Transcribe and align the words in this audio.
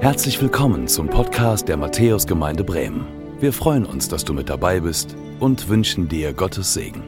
Herzlich 0.00 0.40
willkommen 0.40 0.86
zum 0.86 1.10
Podcast 1.10 1.66
der 1.66 1.76
Matthäusgemeinde 1.76 2.62
Bremen. 2.62 3.04
Wir 3.40 3.52
freuen 3.52 3.84
uns, 3.84 4.08
dass 4.08 4.24
du 4.24 4.32
mit 4.32 4.48
dabei 4.48 4.78
bist 4.78 5.16
und 5.40 5.68
wünschen 5.68 6.08
dir 6.08 6.32
Gottes 6.32 6.72
Segen. 6.72 7.02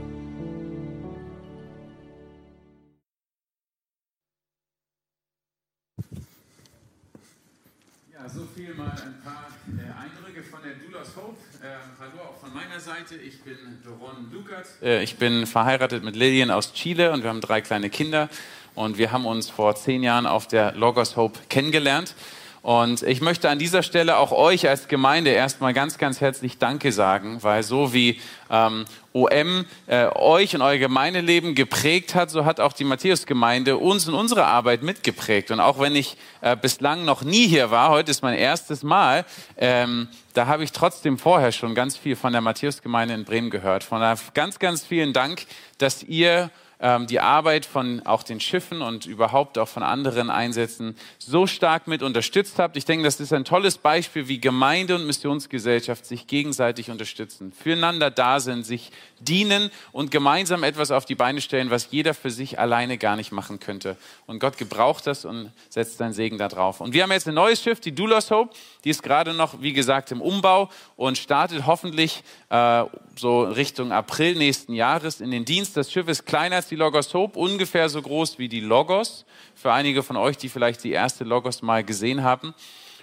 Ja, 8.13 8.29
so 8.29 8.41
viel 8.57 8.75
mal 8.75 8.91
ein 8.91 9.23
paar 9.23 9.47
äh, 9.69 9.83
Eindrücke 9.83 10.43
von 10.43 10.59
der 10.65 10.73
Doulas 10.85 11.15
Hope. 11.15 11.37
Äh, 11.63 11.67
hallo 12.01 12.29
auch 12.29 12.41
von 12.41 12.53
meiner 12.53 12.81
Seite. 12.81 13.15
Ich 13.15 13.41
bin 13.43 13.57
Doron 13.85 14.33
Lukert. 14.33 14.67
Äh, 14.83 15.05
ich 15.05 15.17
bin 15.17 15.47
verheiratet 15.47 16.03
mit 16.03 16.17
Lillian 16.17 16.51
aus 16.51 16.73
Chile 16.73 17.13
und 17.13 17.23
wir 17.23 17.31
haben 17.31 17.41
drei 17.41 17.61
kleine 17.61 17.89
Kinder. 17.89 18.29
Und 18.75 18.99
wir 18.99 19.13
haben 19.13 19.27
uns 19.27 19.49
vor 19.49 19.77
zehn 19.77 20.03
Jahren 20.03 20.27
auf 20.27 20.49
der 20.49 20.73
Logos 20.73 21.17
Hope 21.17 21.39
kennengelernt. 21.49 22.17
Und 22.63 23.03
ich 23.03 23.23
möchte 23.23 23.49
an 23.49 23.59
dieser 23.59 23.83
Stelle 23.83 24.19
auch 24.19 24.33
euch 24.33 24.69
als 24.69 24.87
Gemeinde 24.87 25.31
erstmal 25.31 25.73
ganz, 25.73 25.97
ganz 25.97 26.21
herzlich 26.21 26.59
Danke 26.59 26.93
sagen, 26.93 27.43
weil 27.43 27.63
so 27.63 27.95
wie 27.95 28.21
ähm, 28.51 28.85
OM 29.15 29.65
äh, 29.87 30.07
euch 30.15 30.55
und 30.55 30.61
euer 30.61 30.77
Gemeindeleben 30.77 31.55
geprägt 31.55 32.15
hat, 32.15 32.31
so 32.31 32.45
hat 32.45 32.61
auch 32.61 32.75
die 32.75 32.85
Matthäus-Gemeinde 32.85 33.79
uns 33.79 34.07
in 34.07 34.15
unserer 34.15 34.47
Arbeit 34.47 34.83
mitgeprägt. 34.83 35.51
Und 35.51 35.61
auch 35.61 35.81
wenn 35.81 35.97
ich 35.97 36.19
äh, 36.43 36.55
bislang 36.55 37.07
noch 37.07 37.23
nie 37.23 37.49
hier 37.49 37.71
war, 37.71 37.91
heute 37.91 38.11
ist 38.11 38.23
mein 38.23 38.37
erstes 38.39 38.83
Mal, 38.83 39.25
ähm, 39.57 40.09
da 40.35 40.47
habe 40.47 40.63
ich 40.63 40.73
trotzdem 40.73 41.17
vorher 41.17 41.53
schon 41.53 41.75
ganz 41.75 41.97
viel 41.97 42.15
von 42.15 42.33
der 42.33 42.43
Matthäus-Gemeinde 42.43 43.15
in 43.15 43.25
Bremen 43.25 43.49
gehört. 43.49 43.85
Von 43.85 44.01
daher 44.01 44.19
ganz, 44.35 44.59
ganz 44.59 44.85
vielen 44.85 45.15
Dank, 45.15 45.47
dass 45.79 46.03
ihr 46.03 46.51
ähm, 46.81 47.07
die 47.07 47.21
Arbeit 47.21 47.67
von 47.67 48.01
auch 48.07 48.23
den 48.23 48.41
Schiffen 48.41 48.83
und 48.83 49.07
überhaupt 49.07 49.59
auch 49.59 49.69
von 49.69 49.83
anderen 49.83 50.31
Einsätzen 50.31 50.97
so 51.19 51.47
stark 51.47 51.87
mit 51.87 52.03
unterstützt 52.03 52.59
habt. 52.59 52.77
Ich 52.77 52.85
denke, 52.85 53.05
das 53.05 53.21
ist 53.21 53.33
ein 53.33 53.45
tolles 53.45 53.79
Beispiel, 53.79 54.29
wie 54.29 54.41
Gemeinde 54.41 54.95
und 54.95 55.07
Missionsgesellschaft 55.07 56.07
sich 56.07 56.27
gegenseitig 56.27 56.91
unterstützen, 56.91 57.53
füreinander 57.53 58.11
da 58.11 58.41
sind, 58.41 58.65
sich 58.65 58.91
dienen 59.21 59.71
und 59.93 60.11
gemeinsam 60.11 60.63
etwas 60.65 60.91
auf 60.91 61.05
die 61.05 61.15
Beine 61.15 61.41
stellen, 61.41 61.71
was 61.71 61.89
jeder 61.91 62.15
für 62.15 62.31
sich 62.31 62.59
alleine 62.59 62.99
gar 62.99 63.17
nicht 63.17 63.33
machen 63.33 63.61
könnte. 63.61 63.97
Und 64.27 64.41
Gott 64.41 64.59
gebraucht 64.59 65.07
das 65.07 65.25
und 65.25 65.53
setzt 65.69 65.99
seinen 65.99 66.13
Segen 66.13 66.39
da 66.39 66.49
drauf. 66.49 66.81
Und 66.81 66.93
wir 66.95 67.03
haben 67.03 67.13
jetzt 67.13 67.29
ein 67.29 67.35
neues 67.35 67.63
Schiff, 67.63 67.81
die 67.81 67.95
Doulos 67.95 68.31
Hope. 68.31 68.55
Die 68.85 68.91
ist 68.91 69.03
gerade 69.03 69.35
noch, 69.35 69.61
wie 69.61 69.73
gesagt, 69.73 70.11
im 70.11 70.21
Umbau 70.21 70.71
und 70.97 71.19
startet 71.19 71.67
hoffentlich 71.67 72.23
äh, 72.49 72.85
so 73.17 73.43
Richtung 73.43 73.93
April 73.93 74.35
nächsten 74.35 74.75
Jahres 74.75 75.21
in 75.21 75.31
den 75.31 75.45
Dienst. 75.45 75.77
Das 75.77 75.93
Schiff 75.93 76.09
ist 76.09 76.27
kleiner 76.27 76.57
als 76.57 76.69
die 76.69 76.77
Logos 76.77 77.13
Hope, 77.15 77.39
ungefähr 77.39 77.89
so 77.89 78.01
groß 78.01 78.39
wie 78.39 78.49
die 78.49 78.61
Logos. 78.61 79.25
Für 79.55 79.73
einige 79.73 80.03
von 80.03 80.17
euch, 80.17 80.39
die 80.39 80.49
vielleicht 80.49 80.83
die 80.85 80.93
erste 80.93 81.25
Logos 81.25 81.63
mal 81.63 81.85
gesehen 81.85 82.23
haben. 82.23 82.55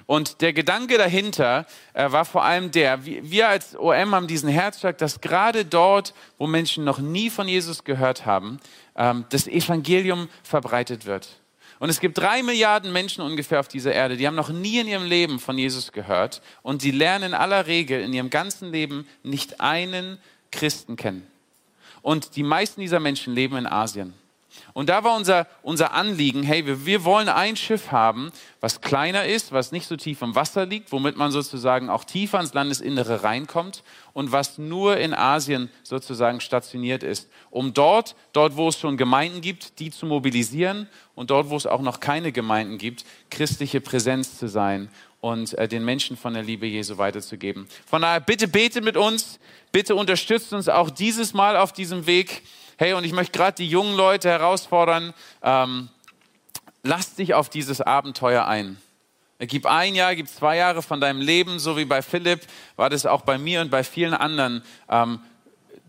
Und 0.08 0.41
der 0.41 0.53
Gedanke 0.53 0.97
dahinter 0.97 1.67
äh, 1.94 2.09
war 2.11 2.23
vor 2.23 2.44
allem 2.44 2.72
der, 2.72 3.05
wir 3.05 3.50
als 3.50 3.77
OM 3.77 4.16
haben 4.16 4.25
diesen 4.25 4.50
Herzschlag, 4.50 4.97
dass 4.97 5.19
gerade 5.19 5.66
dort, 5.66 6.13
wo 6.38 6.47
Menschen 6.47 6.86
noch 6.86 7.00
nie 7.00 7.30
von 7.30 7.47
Jesus 7.47 7.83
gehört 7.83 8.25
haben, 8.25 8.59
ähm, 8.95 9.25
das 9.30 9.47
Evangelium 9.47 10.30
verbreitet 10.44 11.05
wird. 11.05 11.28
Und 11.80 11.89
es 11.89 12.00
gibt 12.00 12.17
drei 12.17 12.41
Milliarden 12.41 12.91
Menschen 12.91 13.22
ungefähr 13.22 13.59
auf 13.59 13.67
dieser 13.67 13.94
Erde, 13.94 14.16
die 14.16 14.25
haben 14.25 14.35
noch 14.35 14.50
nie 14.50 14.80
in 14.80 14.88
ihrem 14.88 15.05
Leben 15.05 15.39
von 15.39 15.58
Jesus 15.58 15.91
gehört 15.91 16.41
und 16.63 16.81
sie 16.81 16.91
lernen 16.91 17.25
in 17.25 17.33
aller 17.33 17.67
Regel 17.67 18.02
in 18.02 18.13
ihrem 18.13 18.30
ganzen 18.30 18.72
Leben 18.72 19.08
nicht 19.23 19.59
einen 19.59 20.17
Christen 20.52 20.95
kennen. 20.95 21.28
Und 22.02 22.38
die 22.38 22.44
meisten 22.44 22.80
dieser 22.80 23.02
Menschen 23.02 23.35
leben 23.35 23.58
in 23.58 23.67
Asien. 23.67 24.13
Und 24.73 24.89
da 24.89 25.03
war 25.03 25.16
unser, 25.16 25.47
unser 25.61 25.94
Anliegen, 25.94 26.44
hey, 26.44 26.66
wir, 26.66 26.86
wir 26.86 27.03
wollen 27.03 27.30
ein 27.30 27.55
Schiff 27.55 27.91
haben, 27.91 28.31
was 28.59 28.81
kleiner 28.81 29.25
ist, 29.25 29.52
was 29.52 29.72
nicht 29.72 29.88
so 29.88 29.95
tief 29.95 30.22
im 30.22 30.36
Wasser 30.36 30.66
liegt, 30.66 30.91
womit 30.91 31.17
man 31.17 31.31
sozusagen 31.31 31.89
auch 31.89 32.03
tiefer 32.03 32.39
ins 32.39 32.53
Landesinnere 32.53 33.23
reinkommt 33.23 33.84
und 34.13 34.31
was 34.31 34.57
nur 34.57 34.97
in 34.97 35.13
Asien 35.13 35.69
sozusagen 35.84 36.40
stationiert 36.40 37.03
ist, 37.03 37.29
um 37.50 37.73
dort, 37.73 38.16
dort 38.34 38.56
wo 38.56 38.69
es 38.69 38.79
schon 38.79 38.97
Gemeinden 38.97 39.41
gibt, 39.41 39.79
die 39.79 39.91
zu 39.91 40.06
mobilisieren 40.06 40.88
und 41.16 41.31
dort, 41.31 41.50
wo 41.50 41.56
es 41.56 41.66
auch 41.66 41.81
noch 41.81 42.00
keine 42.00 42.31
Gemeinden 42.31 42.78
gibt, 42.78 43.06
christliche 43.29 43.81
Präsenz 43.81 44.38
zu 44.38 44.47
sein 44.47 44.89
und 45.22 45.57
äh, 45.57 45.68
den 45.68 45.84
Menschen 45.84 46.18
von 46.18 46.34
der 46.34 46.44
Liebe 46.44 46.66
Jesu 46.66 46.97
weiterzugeben. 46.97 47.68
Von 47.85 48.01
daher, 48.01 48.19
bitte 48.19 48.47
betet 48.47 48.84
mit 48.84 48.97
uns, 48.97 49.39
bitte 49.72 49.95
unterstützt 49.95 50.53
uns 50.53 50.69
auch 50.69 50.89
dieses 50.89 51.34
Mal 51.34 51.57
auf 51.57 51.74
diesem 51.74 52.06
Weg. 52.06 52.44
Hey, 52.79 52.93
und 52.93 53.03
ich 53.03 53.11
möchte 53.11 53.35
gerade 53.35 53.55
die 53.55 53.67
jungen 53.67 53.95
Leute 53.95 54.29
herausfordern, 54.29 55.15
ähm, 55.41 55.89
lasst 56.83 57.17
dich 57.17 57.33
auf 57.33 57.49
dieses 57.49 57.81
Abenteuer 57.81 58.45
ein. 58.45 58.77
Gib 59.39 59.65
ein 59.65 59.95
Jahr, 59.95 60.15
gib 60.15 60.27
zwei 60.27 60.57
Jahre 60.57 60.83
von 60.83 61.01
deinem 61.01 61.19
Leben, 61.19 61.57
so 61.57 61.75
wie 61.75 61.85
bei 61.85 62.03
Philipp, 62.03 62.41
war 62.75 62.91
das 62.91 63.07
auch 63.07 63.21
bei 63.21 63.39
mir 63.39 63.61
und 63.61 63.71
bei 63.71 63.83
vielen 63.83 64.13
anderen. 64.13 64.63
Ähm, 64.89 65.21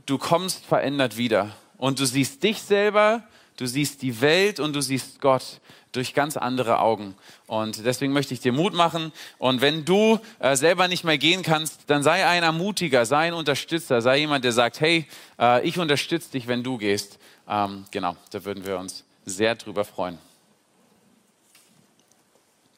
du 0.06 0.16
kommst 0.16 0.64
verändert 0.64 1.18
wieder. 1.18 1.50
Und 1.76 2.00
du 2.00 2.06
siehst 2.06 2.42
dich 2.42 2.62
selber, 2.62 3.22
du 3.58 3.66
siehst 3.66 4.00
die 4.02 4.20
Welt 4.20 4.60
und 4.60 4.74
du 4.74 4.80
siehst 4.80 5.20
Gott 5.20 5.60
durch 5.92 6.14
ganz 6.14 6.36
andere 6.36 6.80
Augen. 6.80 7.14
Und 7.46 7.84
deswegen 7.84 8.12
möchte 8.12 8.32
ich 8.34 8.40
dir 8.40 8.52
Mut 8.52 8.72
machen. 8.72 9.12
Und 9.38 9.60
wenn 9.60 9.84
du 9.84 10.18
äh, 10.38 10.56
selber 10.56 10.88
nicht 10.88 11.04
mehr 11.04 11.18
gehen 11.18 11.42
kannst, 11.42 11.82
dann 11.88 12.02
sei 12.02 12.26
ein 12.26 12.42
Ermutiger, 12.42 13.04
sei 13.04 13.28
ein 13.28 13.34
Unterstützer, 13.34 14.00
sei 14.00 14.18
jemand, 14.18 14.44
der 14.44 14.52
sagt, 14.52 14.80
hey, 14.80 15.06
äh, 15.38 15.66
ich 15.66 15.78
unterstütze 15.78 16.30
dich, 16.32 16.46
wenn 16.46 16.62
du 16.62 16.78
gehst. 16.78 17.18
Ähm, 17.48 17.84
genau, 17.90 18.16
da 18.30 18.44
würden 18.44 18.64
wir 18.64 18.78
uns 18.78 19.04
sehr 19.24 19.54
drüber 19.54 19.84
freuen. 19.84 20.18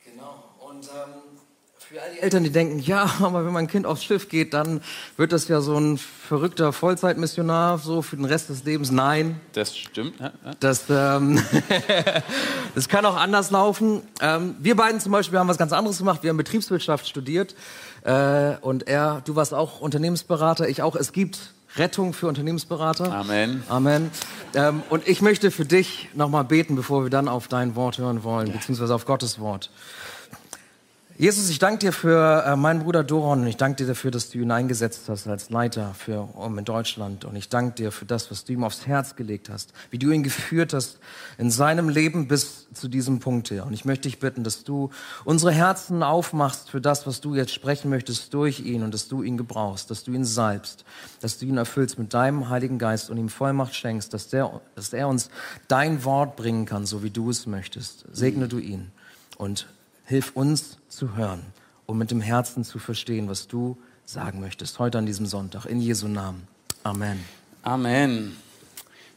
Genau. 0.05 0.45
Und 0.61 0.87
ähm 0.87 1.20
für 1.91 2.01
all 2.01 2.13
die 2.13 2.21
Eltern, 2.21 2.45
die 2.45 2.51
denken, 2.51 2.79
ja, 2.79 3.11
aber 3.21 3.45
wenn 3.45 3.53
mein 3.53 3.67
Kind 3.67 3.85
aufs 3.85 4.05
Schiff 4.05 4.29
geht, 4.29 4.55
dann 4.55 4.81
wird 5.17 5.33
das 5.33 5.49
ja 5.49 5.61
so 5.61 5.77
ein 5.77 5.99
verrückter 5.99 6.73
Vollzeitmissionar, 6.73 7.79
so 7.79 8.01
für 8.01 8.15
den 8.15 8.27
Rest 8.27 8.49
des 8.49 8.63
Lebens. 8.63 8.93
Nein. 8.93 9.41
Das 9.55 9.77
stimmt. 9.77 10.21
Ja, 10.21 10.27
ja. 10.45 10.53
Das, 10.61 10.85
ähm, 10.89 11.43
das 12.77 12.89
kann 12.89 13.05
auch 13.05 13.17
anders 13.17 13.51
laufen. 13.51 14.03
Ähm, 14.21 14.55
wir 14.61 14.77
beiden 14.77 15.01
zum 15.01 15.11
Beispiel 15.11 15.37
haben 15.37 15.49
was 15.49 15.59
ganz 15.59 15.73
anderes 15.73 15.99
gemacht. 15.99 16.23
Wir 16.23 16.31
haben 16.31 16.37
Betriebswirtschaft 16.37 17.09
studiert. 17.09 17.57
Äh, 18.05 18.57
und 18.61 18.87
er, 18.87 19.23
du 19.25 19.35
warst 19.35 19.53
auch 19.53 19.81
Unternehmensberater, 19.81 20.69
ich 20.69 20.83
auch. 20.83 20.95
Es 20.95 21.11
gibt 21.11 21.55
Rettung 21.75 22.13
für 22.13 22.29
Unternehmensberater. 22.29 23.13
Amen. 23.13 23.65
Amen. 23.69 24.13
Ähm, 24.55 24.85
und 24.91 25.09
ich 25.09 25.23
möchte 25.23 25.51
für 25.51 25.65
dich 25.65 26.09
nochmal 26.15 26.45
beten, 26.45 26.77
bevor 26.77 27.03
wir 27.03 27.11
dann 27.11 27.27
auf 27.27 27.49
dein 27.49 27.75
Wort 27.75 27.99
hören 27.99 28.23
wollen, 28.23 28.47
ja. 28.47 28.53
beziehungsweise 28.53 28.95
auf 28.95 29.07
Gottes 29.07 29.41
Wort. 29.41 29.71
Jesus, 31.21 31.51
ich 31.51 31.59
danke 31.59 31.81
dir 31.81 31.93
für 31.93 32.45
äh, 32.47 32.57
meinen 32.57 32.83
Bruder 32.83 33.05
Doron 33.05 33.43
und 33.43 33.47
ich 33.47 33.59
danke 33.59 33.77
dir 33.77 33.87
dafür, 33.87 34.11
dass 34.11 34.31
du 34.31 34.39
ihn 34.39 34.51
eingesetzt 34.51 35.03
hast 35.07 35.27
als 35.27 35.51
Leiter 35.51 35.93
für 35.93 36.23
um 36.35 36.57
in 36.57 36.65
Deutschland 36.65 37.27
und 37.27 37.37
ich 37.37 37.51
danke 37.51 37.75
dir 37.75 37.93
für 37.93 38.07
das, 38.07 38.31
was 38.31 38.47
du 38.47 38.55
ihm 38.55 38.65
aufs 38.65 38.87
Herz 38.87 39.17
gelegt 39.17 39.51
hast, 39.51 39.75
wie 39.91 39.99
du 39.99 40.11
ihn 40.13 40.23
geführt 40.23 40.73
hast 40.73 40.99
in 41.37 41.51
seinem 41.51 41.91
Leben 41.91 42.27
bis 42.27 42.69
zu 42.73 42.89
diesem 42.89 43.21
Punkt 43.21 43.49
hier. 43.49 43.67
Und 43.67 43.75
ich 43.75 43.85
möchte 43.85 44.09
dich 44.09 44.19
bitten, 44.19 44.45
dass 44.45 44.65
du 44.65 44.89
unsere 45.27 45.53
Herzen 45.53 46.03
aufmachst 46.03 46.71
für 46.71 46.81
das, 46.81 47.07
was 47.07 47.21
du 47.21 47.35
jetzt 47.35 47.53
sprechen 47.53 47.91
möchtest 47.91 48.33
durch 48.33 48.61
ihn 48.61 48.83
und 48.83 48.95
dass 48.95 49.07
du 49.09 49.23
ihn 49.23 49.37
gebrauchst, 49.37 49.91
dass 49.91 50.05
du 50.05 50.13
ihn 50.13 50.25
salbst, 50.25 50.87
dass 51.21 51.37
du 51.37 51.45
ihn 51.45 51.59
erfüllst 51.59 51.99
mit 51.99 52.15
deinem 52.15 52.49
Heiligen 52.49 52.79
Geist 52.79 53.11
und 53.11 53.19
ihm 53.19 53.29
Vollmacht 53.29 53.75
schenkst, 53.75 54.15
dass, 54.15 54.29
der, 54.29 54.63
dass 54.75 54.95
er 54.95 55.07
uns 55.07 55.29
dein 55.69 56.03
Wort 56.07 56.37
bringen 56.37 56.65
kann, 56.65 56.87
so 56.87 57.03
wie 57.03 57.11
du 57.11 57.29
es 57.29 57.45
möchtest. 57.45 58.07
Segne 58.11 58.49
du 58.49 58.57
ihn 58.57 58.91
und 59.37 59.67
hilf 60.11 60.33
uns 60.35 60.79
zu 60.89 61.15
hören 61.15 61.41
und 61.87 61.97
mit 61.97 62.11
dem 62.11 62.21
Herzen 62.21 62.65
zu 62.65 62.81
verstehen, 62.81 63.29
was 63.29 63.47
du 63.47 63.79
sagen 64.05 64.41
möchtest, 64.41 64.81
heute 64.81 64.99
an 64.99 65.07
diesem 65.07 65.25
Sonntag. 65.25 65.67
In 65.67 65.81
Jesu 65.81 66.09
Namen. 66.09 66.49
Amen. 66.83 67.25
Amen. 67.63 68.37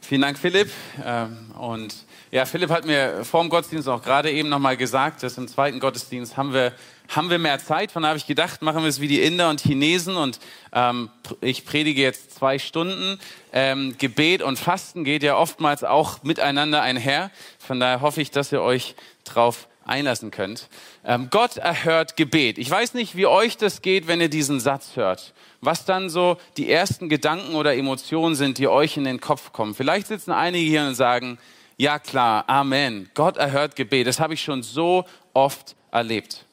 Vielen 0.00 0.20
Dank, 0.20 0.38
Philipp. 0.38 0.70
Ähm, 1.04 1.50
und 1.58 1.96
ja, 2.30 2.44
Philipp 2.44 2.70
hat 2.70 2.86
mir 2.86 3.24
vor 3.24 3.42
dem 3.42 3.50
Gottesdienst 3.50 3.88
auch 3.88 4.02
gerade 4.04 4.30
eben 4.30 4.48
nochmal 4.48 4.76
gesagt, 4.76 5.24
dass 5.24 5.36
im 5.36 5.48
zweiten 5.48 5.80
Gottesdienst 5.80 6.36
haben 6.36 6.52
wir, 6.52 6.72
haben 7.08 7.28
wir 7.28 7.40
mehr 7.40 7.58
Zeit. 7.58 7.90
Von 7.90 8.04
da 8.04 8.10
habe 8.10 8.18
ich 8.18 8.26
gedacht, 8.28 8.62
machen 8.62 8.82
wir 8.82 8.88
es 8.88 9.00
wie 9.00 9.08
die 9.08 9.20
Inder 9.20 9.50
und 9.50 9.62
Chinesen 9.62 10.16
und 10.16 10.38
ähm, 10.72 11.10
ich 11.40 11.66
predige 11.66 12.02
jetzt 12.02 12.36
zwei 12.36 12.60
Stunden. 12.60 13.18
Ähm, 13.52 13.96
Gebet 13.98 14.42
und 14.42 14.60
Fasten 14.60 15.02
geht 15.02 15.24
ja 15.24 15.36
oftmals 15.36 15.82
auch 15.82 16.22
miteinander 16.22 16.82
einher. 16.82 17.32
Von 17.58 17.80
daher 17.80 18.00
hoffe 18.00 18.20
ich, 18.20 18.30
dass 18.30 18.52
ihr 18.52 18.62
euch 18.62 18.94
drauf 19.24 19.66
einlassen 19.84 20.30
könnt. 20.30 20.68
Ähm, 21.04 21.28
Gott 21.30 21.56
erhört 21.56 22.16
Gebet. 22.16 22.58
Ich 22.58 22.70
weiß 22.70 22.94
nicht, 22.94 23.16
wie 23.16 23.26
euch 23.26 23.56
das 23.56 23.82
geht, 23.82 24.06
wenn 24.06 24.20
ihr 24.20 24.28
diesen 24.28 24.60
Satz 24.60 24.96
hört. 24.96 25.32
Was 25.60 25.84
dann 25.84 26.10
so 26.10 26.36
die 26.56 26.70
ersten 26.70 27.08
Gedanken 27.08 27.54
oder 27.54 27.74
Emotionen 27.76 28.34
sind, 28.34 28.58
die 28.58 28.68
euch 28.68 28.96
in 28.96 29.04
den 29.04 29.20
Kopf 29.20 29.52
kommen. 29.52 29.74
Vielleicht 29.74 30.06
sitzen 30.06 30.32
einige 30.32 30.68
hier 30.68 30.86
und 30.86 30.94
sagen, 30.94 31.38
ja 31.76 31.98
klar, 31.98 32.44
Amen. 32.48 33.10
Gott 33.14 33.36
erhört 33.36 33.76
Gebet. 33.76 34.06
Das 34.06 34.20
habe 34.20 34.34
ich 34.34 34.42
schon 34.42 34.62
so 34.62 35.04
oft 35.32 35.74
erlebt. 35.90 36.44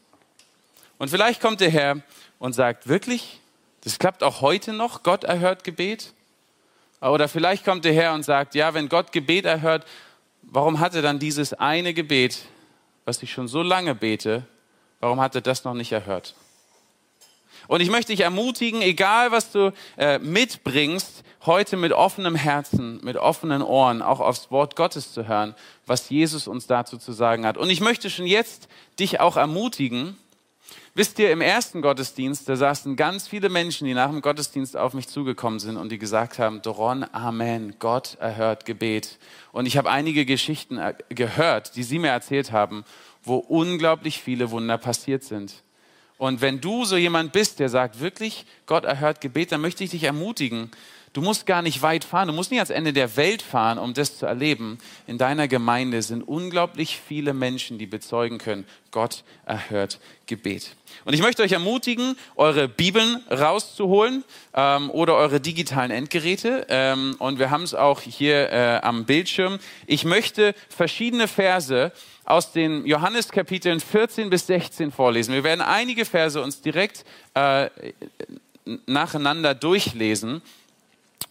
Und 0.97 1.09
vielleicht 1.09 1.41
kommt 1.41 1.61
ihr 1.61 1.69
her 1.69 1.97
und 2.39 2.53
sagt, 2.53 2.87
wirklich? 2.87 3.39
Das 3.83 3.97
klappt 3.97 4.23
auch 4.23 4.41
heute 4.41 4.73
noch? 4.73 5.03
Gott 5.03 5.23
erhört 5.23 5.63
Gebet? 5.63 6.13
Oder 7.01 7.27
vielleicht 7.27 7.65
kommt 7.65 7.83
ihr 7.85 7.93
her 7.93 8.13
und 8.13 8.23
sagt, 8.23 8.53
ja, 8.53 8.73
wenn 8.75 8.87
Gott 8.87 9.11
Gebet 9.11 9.45
erhört, 9.45 9.85
warum 10.43 10.79
hat 10.79 10.93
er 10.93 11.01
dann 11.01 11.17
dieses 11.17 11.53
eine 11.53 11.93
Gebet 11.93 12.45
was 13.05 13.21
ich 13.23 13.31
schon 13.31 13.47
so 13.47 13.61
lange 13.61 13.95
bete, 13.95 14.45
Warum 15.01 15.19
hat 15.19 15.33
er 15.33 15.41
das 15.41 15.63
noch 15.63 15.73
nicht 15.73 15.91
erhört? 15.91 16.35
Und 17.67 17.81
ich 17.81 17.89
möchte 17.89 18.13
dich 18.13 18.21
ermutigen, 18.21 18.81
egal 18.81 19.31
was 19.31 19.51
du 19.51 19.73
äh, 19.97 20.19
mitbringst, 20.19 21.23
heute 21.45 21.75
mit 21.75 21.91
offenem 21.91 22.35
Herzen, 22.35 22.99
mit 23.03 23.17
offenen 23.17 23.63
Ohren 23.63 24.03
auch 24.03 24.19
aufs 24.19 24.51
Wort 24.51 24.75
Gottes 24.75 25.11
zu 25.11 25.27
hören, 25.27 25.55
was 25.87 26.09
Jesus 26.09 26.47
uns 26.47 26.67
dazu 26.67 26.97
zu 26.97 27.13
sagen 27.13 27.45
hat. 27.45 27.57
Und 27.57 27.69
ich 27.71 27.81
möchte 27.81 28.09
schon 28.11 28.27
jetzt 28.27 28.67
dich 28.99 29.19
auch 29.19 29.37
ermutigen, 29.37 30.17
Wisst 30.93 31.19
ihr, 31.19 31.31
im 31.31 31.41
ersten 31.41 31.81
Gottesdienst, 31.81 32.49
da 32.49 32.55
saßen 32.55 32.95
ganz 32.95 33.27
viele 33.27 33.49
Menschen, 33.49 33.87
die 33.87 33.93
nach 33.93 34.09
dem 34.09 34.21
Gottesdienst 34.21 34.75
auf 34.75 34.93
mich 34.93 35.07
zugekommen 35.07 35.59
sind 35.59 35.77
und 35.77 35.89
die 35.89 35.97
gesagt 35.97 36.37
haben, 36.37 36.61
Doron, 36.61 37.05
Amen, 37.13 37.75
Gott 37.79 38.17
erhört 38.19 38.65
Gebet. 38.65 39.17
Und 39.51 39.65
ich 39.65 39.77
habe 39.77 39.89
einige 39.89 40.25
Geschichten 40.25 40.77
äh, 40.77 40.93
gehört, 41.09 41.75
die 41.75 41.83
sie 41.83 41.99
mir 41.99 42.09
erzählt 42.09 42.51
haben, 42.51 42.83
wo 43.23 43.35
unglaublich 43.35 44.21
viele 44.21 44.51
Wunder 44.51 44.77
passiert 44.77 45.23
sind. 45.23 45.63
Und 46.17 46.41
wenn 46.41 46.61
du 46.61 46.85
so 46.85 46.97
jemand 46.97 47.31
bist, 47.31 47.59
der 47.59 47.69
sagt, 47.69 47.99
wirklich, 47.99 48.45
Gott 48.65 48.83
erhört 48.83 49.21
Gebet, 49.21 49.51
dann 49.51 49.61
möchte 49.61 49.83
ich 49.83 49.89
dich 49.89 50.03
ermutigen, 50.03 50.69
Du 51.13 51.21
musst 51.21 51.45
gar 51.45 51.61
nicht 51.61 51.81
weit 51.81 52.05
fahren, 52.05 52.29
du 52.29 52.33
musst 52.33 52.51
nicht 52.51 52.61
ans 52.61 52.69
Ende 52.69 52.93
der 52.93 53.17
Welt 53.17 53.41
fahren, 53.41 53.77
um 53.77 53.93
das 53.93 54.17
zu 54.17 54.25
erleben. 54.25 54.77
In 55.07 55.17
deiner 55.17 55.49
Gemeinde 55.49 56.01
sind 56.01 56.25
unglaublich 56.25 57.01
viele 57.05 57.33
Menschen, 57.33 57.77
die 57.77 57.85
bezeugen 57.85 58.37
können, 58.37 58.65
Gott 58.91 59.25
erhört 59.45 59.99
Gebet. 60.25 60.75
Und 61.03 61.13
ich 61.13 61.21
möchte 61.21 61.43
euch 61.43 61.51
ermutigen, 61.51 62.15
eure 62.37 62.69
Bibeln 62.69 63.17
rauszuholen 63.29 64.23
ähm, 64.53 64.89
oder 64.89 65.15
eure 65.15 65.41
digitalen 65.41 65.91
Endgeräte. 65.91 66.65
Ähm, 66.69 67.17
und 67.19 67.39
wir 67.39 67.49
haben 67.49 67.63
es 67.63 67.73
auch 67.73 67.99
hier 67.99 68.49
äh, 68.49 68.79
am 68.81 69.03
Bildschirm. 69.03 69.59
Ich 69.87 70.05
möchte 70.05 70.55
verschiedene 70.69 71.27
Verse 71.27 71.91
aus 72.23 72.53
den 72.53 72.85
Johanneskapiteln 72.85 73.81
14 73.81 74.29
bis 74.29 74.47
16 74.47 74.93
vorlesen. 74.93 75.33
Wir 75.33 75.43
werden 75.43 75.61
einige 75.61 76.05
Verse 76.05 76.41
uns 76.41 76.61
direkt 76.61 77.03
äh, 77.33 77.69
nacheinander 78.85 79.55
durchlesen. 79.55 80.41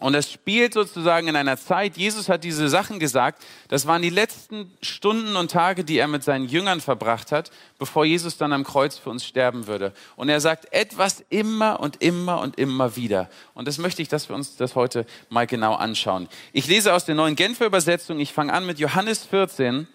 Und 0.00 0.14
es 0.14 0.32
spielt 0.32 0.72
sozusagen 0.72 1.28
in 1.28 1.36
einer 1.36 1.58
Zeit, 1.58 1.98
Jesus 1.98 2.30
hat 2.30 2.42
diese 2.42 2.70
Sachen 2.70 2.98
gesagt, 2.98 3.42
das 3.68 3.86
waren 3.86 4.00
die 4.00 4.08
letzten 4.08 4.72
Stunden 4.80 5.36
und 5.36 5.50
Tage, 5.50 5.84
die 5.84 5.98
er 5.98 6.08
mit 6.08 6.24
seinen 6.24 6.48
Jüngern 6.48 6.80
verbracht 6.80 7.32
hat, 7.32 7.50
bevor 7.78 8.06
Jesus 8.06 8.38
dann 8.38 8.54
am 8.54 8.64
Kreuz 8.64 8.96
für 8.96 9.10
uns 9.10 9.26
sterben 9.26 9.66
würde. 9.66 9.92
Und 10.16 10.30
er 10.30 10.40
sagt 10.40 10.72
etwas 10.72 11.22
immer 11.28 11.80
und 11.80 12.02
immer 12.02 12.40
und 12.40 12.58
immer 12.58 12.96
wieder. 12.96 13.28
Und 13.52 13.68
das 13.68 13.76
möchte 13.76 14.00
ich, 14.00 14.08
dass 14.08 14.30
wir 14.30 14.36
uns 14.36 14.56
das 14.56 14.74
heute 14.74 15.04
mal 15.28 15.46
genau 15.46 15.74
anschauen. 15.74 16.28
Ich 16.54 16.66
lese 16.66 16.94
aus 16.94 17.04
der 17.04 17.14
neuen 17.14 17.36
Genfer 17.36 17.66
Übersetzung, 17.66 18.20
ich 18.20 18.32
fange 18.32 18.54
an 18.54 18.64
mit 18.64 18.78
Johannes 18.78 19.26
14, 19.26 19.86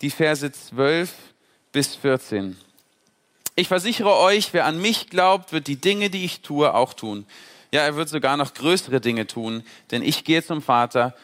die 0.00 0.10
Verse 0.10 0.50
12 0.50 1.12
bis 1.72 1.94
14. 1.94 2.56
Ich 3.54 3.68
versichere 3.68 4.16
euch, 4.16 4.54
wer 4.54 4.64
an 4.64 4.80
mich 4.80 5.10
glaubt, 5.10 5.52
wird 5.52 5.66
die 5.66 5.76
Dinge, 5.76 6.08
die 6.08 6.24
ich 6.24 6.40
tue, 6.40 6.72
auch 6.72 6.94
tun. 6.94 7.26
Ja, 7.72 7.80
er 7.82 7.96
wird 7.96 8.08
sogar 8.08 8.36
noch 8.36 8.54
größere 8.54 9.00
Dinge 9.00 9.26
tun, 9.26 9.64
denn 9.90 10.02
ich 10.02 10.24
gehe 10.24 10.44
zum 10.44 10.60
Vater 10.60 11.14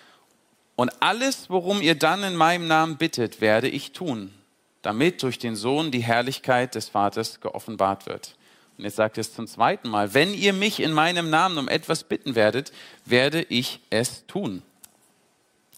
und 0.76 1.02
alles, 1.02 1.50
worum 1.50 1.82
ihr 1.82 1.94
dann 1.94 2.22
in 2.22 2.36
meinem 2.36 2.66
Namen 2.68 2.96
bittet, 2.96 3.40
werde 3.40 3.68
ich 3.68 3.92
tun, 3.92 4.32
damit 4.80 5.22
durch 5.22 5.38
den 5.38 5.56
Sohn 5.56 5.90
die 5.90 6.02
Herrlichkeit 6.02 6.74
des 6.74 6.88
Vaters 6.88 7.40
geoffenbart 7.40 8.06
wird. 8.06 8.36
Und 8.78 8.84
jetzt 8.84 8.94
sagt 8.96 9.18
es 9.18 9.34
zum 9.34 9.48
zweiten 9.48 9.88
Mal, 9.88 10.14
wenn 10.14 10.32
ihr 10.32 10.52
mich 10.52 10.78
in 10.80 10.92
meinem 10.92 11.30
Namen 11.30 11.58
um 11.58 11.68
etwas 11.68 12.04
bitten 12.04 12.36
werdet, 12.36 12.72
werde 13.04 13.42
ich 13.42 13.80
es 13.90 14.24
tun. 14.26 14.62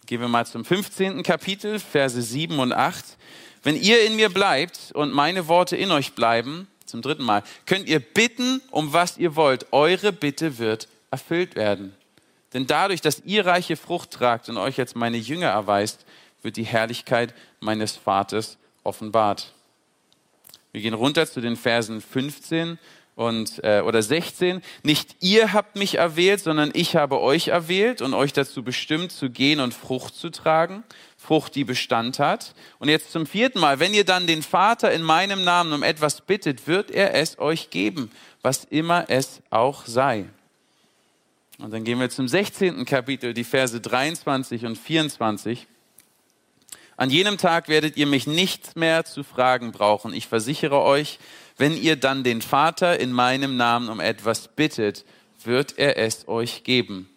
Gehen 0.05 0.21
wir 0.21 0.29
mal 0.29 0.45
zum 0.45 0.65
15. 0.65 1.23
Kapitel, 1.23 1.79
Verse 1.79 2.21
7 2.21 2.59
und 2.59 2.75
8. 2.75 3.05
Wenn 3.63 3.77
ihr 3.77 4.05
in 4.05 4.17
mir 4.17 4.29
bleibt 4.29 4.93
und 4.93 5.13
meine 5.15 5.49
Worte 5.49 5.77
in 5.77 5.91
euch 5.93 6.13
bleiben, 6.13 6.69
zum 6.91 7.03
dritten 7.03 7.25
Mal, 7.25 7.43
könnt 7.67 7.89
ihr 7.89 8.01
bitten, 8.01 8.61
um 8.71 8.93
was 8.93 9.19
ihr 9.19 9.37
wollt. 9.37 9.73
Eure 9.73 10.13
Bitte 10.13 10.59
wird 10.59 10.89
erfüllt 11.11 11.57
werden. 11.57 11.95
Denn 12.53 12.67
dadurch, 12.67 13.01
dass 13.01 13.23
ihr 13.25 13.47
reiche 13.47 13.77
Frucht 13.77 14.11
tragt 14.11 14.49
und 14.49 14.57
euch 14.59 14.79
als 14.79 14.95
meine 14.95 15.17
Jünger 15.17 15.49
erweist, 15.49 16.05
wird 16.43 16.57
die 16.57 16.65
Herrlichkeit 16.65 17.35
meines 17.61 17.97
Vaters 17.97 18.59
offenbart. 18.83 19.53
Wir 20.73 20.81
gehen 20.81 20.95
runter 20.95 21.27
zu 21.27 21.41
den 21.41 21.57
Versen 21.57 22.01
15 22.01 22.79
und, 23.15 23.63
äh, 23.65 23.83
oder 23.83 24.03
16. 24.03 24.63
Nicht 24.83 25.17
ihr 25.21 25.53
habt 25.53 25.77
mich 25.77 25.97
erwählt, 25.97 26.41
sondern 26.41 26.71
ich 26.73 26.97
habe 26.97 27.21
euch 27.21 27.49
erwählt 27.49 28.03
und 28.03 28.15
euch 28.15 28.33
dazu 28.33 28.63
bestimmt, 28.63 29.13
zu 29.13 29.31
gehen 29.31 29.61
und 29.61 29.75
Frucht 29.75 30.15
zu 30.15 30.31
tragen 30.31 30.85
Frucht, 31.21 31.55
die 31.55 31.65
Bestand 31.65 32.19
hat. 32.19 32.55
Und 32.79 32.89
jetzt 32.89 33.13
zum 33.13 33.27
vierten 33.27 33.61
Mal, 33.61 33.79
wenn 33.79 33.93
ihr 33.93 34.05
dann 34.05 34.27
den 34.27 34.43
Vater 34.43 34.91
in 34.91 35.03
meinem 35.03 35.45
Namen 35.45 35.73
um 35.75 35.83
etwas 35.83 36.23
bittet, 36.23 36.67
wird 36.67 36.91
er 36.91 37.15
es 37.15 37.39
euch 37.39 37.69
geben, 37.69 38.11
was 38.41 38.65
immer 38.65 39.05
es 39.09 39.43
auch 39.51 39.85
sei. 39.85 40.25
Und 41.59 41.73
dann 41.73 41.85
gehen 41.85 42.01
wir 42.01 42.09
zum 42.09 42.27
16. 42.27 42.87
Kapitel, 42.87 43.35
die 43.35 43.45
Verse 43.45 43.79
23 43.79 44.65
und 44.65 44.79
24. 44.79 45.67
An 46.97 47.11
jenem 47.11 47.37
Tag 47.37 47.69
werdet 47.69 47.99
ihr 47.99 48.07
mich 48.07 48.27
nichts 48.27 48.75
mehr 48.75 49.05
zu 49.05 49.23
fragen 49.23 49.73
brauchen. 49.73 50.15
Ich 50.15 50.27
versichere 50.27 50.81
euch, 50.81 51.19
wenn 51.59 51.77
ihr 51.77 51.97
dann 51.97 52.25
den 52.25 52.41
Vater 52.41 52.99
in 52.99 53.13
meinem 53.13 53.59
Namen 53.59 53.91
um 53.91 54.01
etwas 54.01 54.49
bittet, 54.49 55.05
wird 55.45 55.79
er 55.79 55.99
es 55.99 56.29
euch 56.29 56.65
geben. 56.65 57.11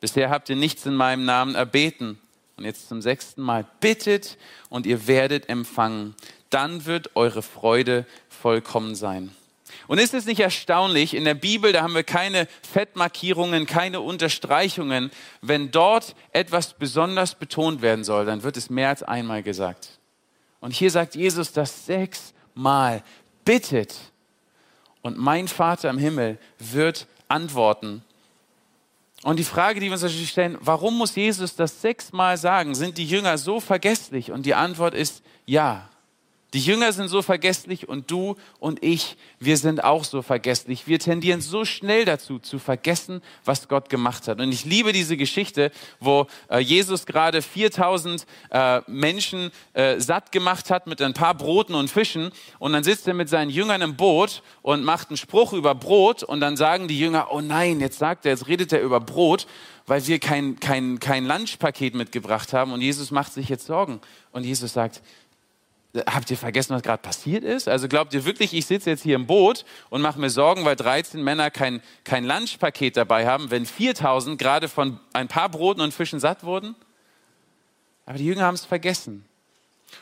Bisher 0.00 0.30
habt 0.30 0.50
ihr 0.50 0.56
nichts 0.56 0.84
in 0.84 0.94
meinem 0.94 1.24
Namen 1.24 1.54
erbeten. 1.54 2.18
Und 2.56 2.64
jetzt 2.64 2.88
zum 2.88 3.02
sechsten 3.02 3.42
Mal, 3.42 3.66
bittet 3.80 4.38
und 4.70 4.86
ihr 4.86 5.06
werdet 5.06 5.48
empfangen. 5.48 6.14
Dann 6.48 6.86
wird 6.86 7.14
eure 7.14 7.42
Freude 7.42 8.06
vollkommen 8.28 8.94
sein. 8.94 9.30
Und 9.88 9.98
ist 9.98 10.14
es 10.14 10.26
nicht 10.26 10.40
erstaunlich, 10.40 11.14
in 11.14 11.24
der 11.24 11.34
Bibel, 11.34 11.72
da 11.72 11.82
haben 11.82 11.94
wir 11.94 12.02
keine 12.02 12.48
Fettmarkierungen, 12.62 13.66
keine 13.66 14.00
Unterstreichungen. 14.00 15.10
Wenn 15.42 15.70
dort 15.70 16.14
etwas 16.32 16.74
besonders 16.74 17.34
betont 17.34 17.82
werden 17.82 18.04
soll, 18.04 18.24
dann 18.24 18.42
wird 18.42 18.56
es 18.56 18.70
mehr 18.70 18.88
als 18.88 19.02
einmal 19.02 19.42
gesagt. 19.42 19.98
Und 20.60 20.72
hier 20.72 20.90
sagt 20.90 21.14
Jesus 21.14 21.52
das 21.52 21.86
sechsmal. 21.86 23.02
Bittet. 23.44 23.94
Und 25.02 25.18
mein 25.18 25.46
Vater 25.46 25.90
im 25.90 25.98
Himmel 25.98 26.38
wird 26.58 27.06
antworten 27.28 28.02
und 29.26 29.40
die 29.40 29.44
Frage, 29.44 29.80
die 29.80 29.86
wir 29.86 29.94
uns 29.94 30.02
natürlich 30.02 30.30
stellen, 30.30 30.56
warum 30.60 30.96
muss 30.96 31.16
Jesus 31.16 31.56
das 31.56 31.82
sechsmal 31.82 32.36
sagen? 32.36 32.76
Sind 32.76 32.96
die 32.96 33.04
Jünger 33.04 33.38
so 33.38 33.58
vergesslich? 33.58 34.30
Und 34.30 34.46
die 34.46 34.54
Antwort 34.54 34.94
ist 34.94 35.20
ja. 35.46 35.88
Die 36.56 36.62
Jünger 36.62 36.90
sind 36.94 37.08
so 37.08 37.20
vergesslich 37.20 37.86
und 37.86 38.10
du 38.10 38.34
und 38.60 38.82
ich, 38.82 39.18
wir 39.38 39.58
sind 39.58 39.84
auch 39.84 40.04
so 40.04 40.22
vergesslich. 40.22 40.86
Wir 40.86 40.98
tendieren 40.98 41.42
so 41.42 41.66
schnell 41.66 42.06
dazu, 42.06 42.38
zu 42.38 42.58
vergessen, 42.58 43.20
was 43.44 43.68
Gott 43.68 43.90
gemacht 43.90 44.26
hat. 44.26 44.40
Und 44.40 44.50
ich 44.50 44.64
liebe 44.64 44.94
diese 44.94 45.18
Geschichte, 45.18 45.70
wo 46.00 46.26
äh, 46.48 46.60
Jesus 46.60 47.04
gerade 47.04 47.42
4000 47.42 48.24
äh, 48.50 48.80
Menschen 48.86 49.50
äh, 49.74 50.00
satt 50.00 50.32
gemacht 50.32 50.70
hat 50.70 50.86
mit 50.86 51.02
ein 51.02 51.12
paar 51.12 51.34
Broten 51.34 51.74
und 51.74 51.90
Fischen. 51.90 52.30
Und 52.58 52.72
dann 52.72 52.84
sitzt 52.84 53.06
er 53.06 53.12
mit 53.12 53.28
seinen 53.28 53.50
Jüngern 53.50 53.82
im 53.82 53.94
Boot 53.94 54.42
und 54.62 54.82
macht 54.82 55.10
einen 55.10 55.18
Spruch 55.18 55.52
über 55.52 55.74
Brot. 55.74 56.22
Und 56.22 56.40
dann 56.40 56.56
sagen 56.56 56.88
die 56.88 56.98
Jünger, 56.98 57.32
oh 57.32 57.42
nein, 57.42 57.80
jetzt 57.80 57.98
sagt 57.98 58.24
er, 58.24 58.32
jetzt 58.32 58.48
redet 58.48 58.72
er 58.72 58.80
über 58.80 58.98
Brot, 58.98 59.46
weil 59.86 60.06
wir 60.06 60.18
kein, 60.20 60.58
kein, 60.58 61.00
kein 61.00 61.26
Lunchpaket 61.26 61.94
mitgebracht 61.94 62.54
haben. 62.54 62.72
Und 62.72 62.80
Jesus 62.80 63.10
macht 63.10 63.34
sich 63.34 63.50
jetzt 63.50 63.66
Sorgen. 63.66 64.00
Und 64.32 64.44
Jesus 64.44 64.72
sagt, 64.72 65.02
Habt 66.06 66.30
ihr 66.30 66.36
vergessen, 66.36 66.74
was 66.74 66.82
gerade 66.82 67.02
passiert 67.02 67.44
ist? 67.44 67.68
Also 67.68 67.88
glaubt 67.88 68.12
ihr 68.14 68.24
wirklich, 68.24 68.52
ich 68.52 68.66
sitze 68.66 68.90
jetzt 68.90 69.02
hier 69.02 69.16
im 69.16 69.26
Boot 69.26 69.64
und 69.88 70.02
mache 70.02 70.18
mir 70.18 70.30
Sorgen, 70.30 70.64
weil 70.64 70.76
13 70.76 71.22
Männer 71.22 71.50
kein, 71.50 71.80
kein 72.04 72.24
Lunchpaket 72.24 72.96
dabei 72.96 73.26
haben, 73.26 73.50
wenn 73.50 73.66
4000 73.66 74.38
gerade 74.38 74.68
von 74.68 75.00
ein 75.12 75.28
paar 75.28 75.48
Broten 75.48 75.80
und 75.80 75.94
Fischen 75.94 76.20
satt 76.20 76.44
wurden? 76.44 76.74
Aber 78.04 78.18
die 78.18 78.26
Jünger 78.26 78.42
haben 78.42 78.54
es 78.54 78.64
vergessen. 78.64 79.24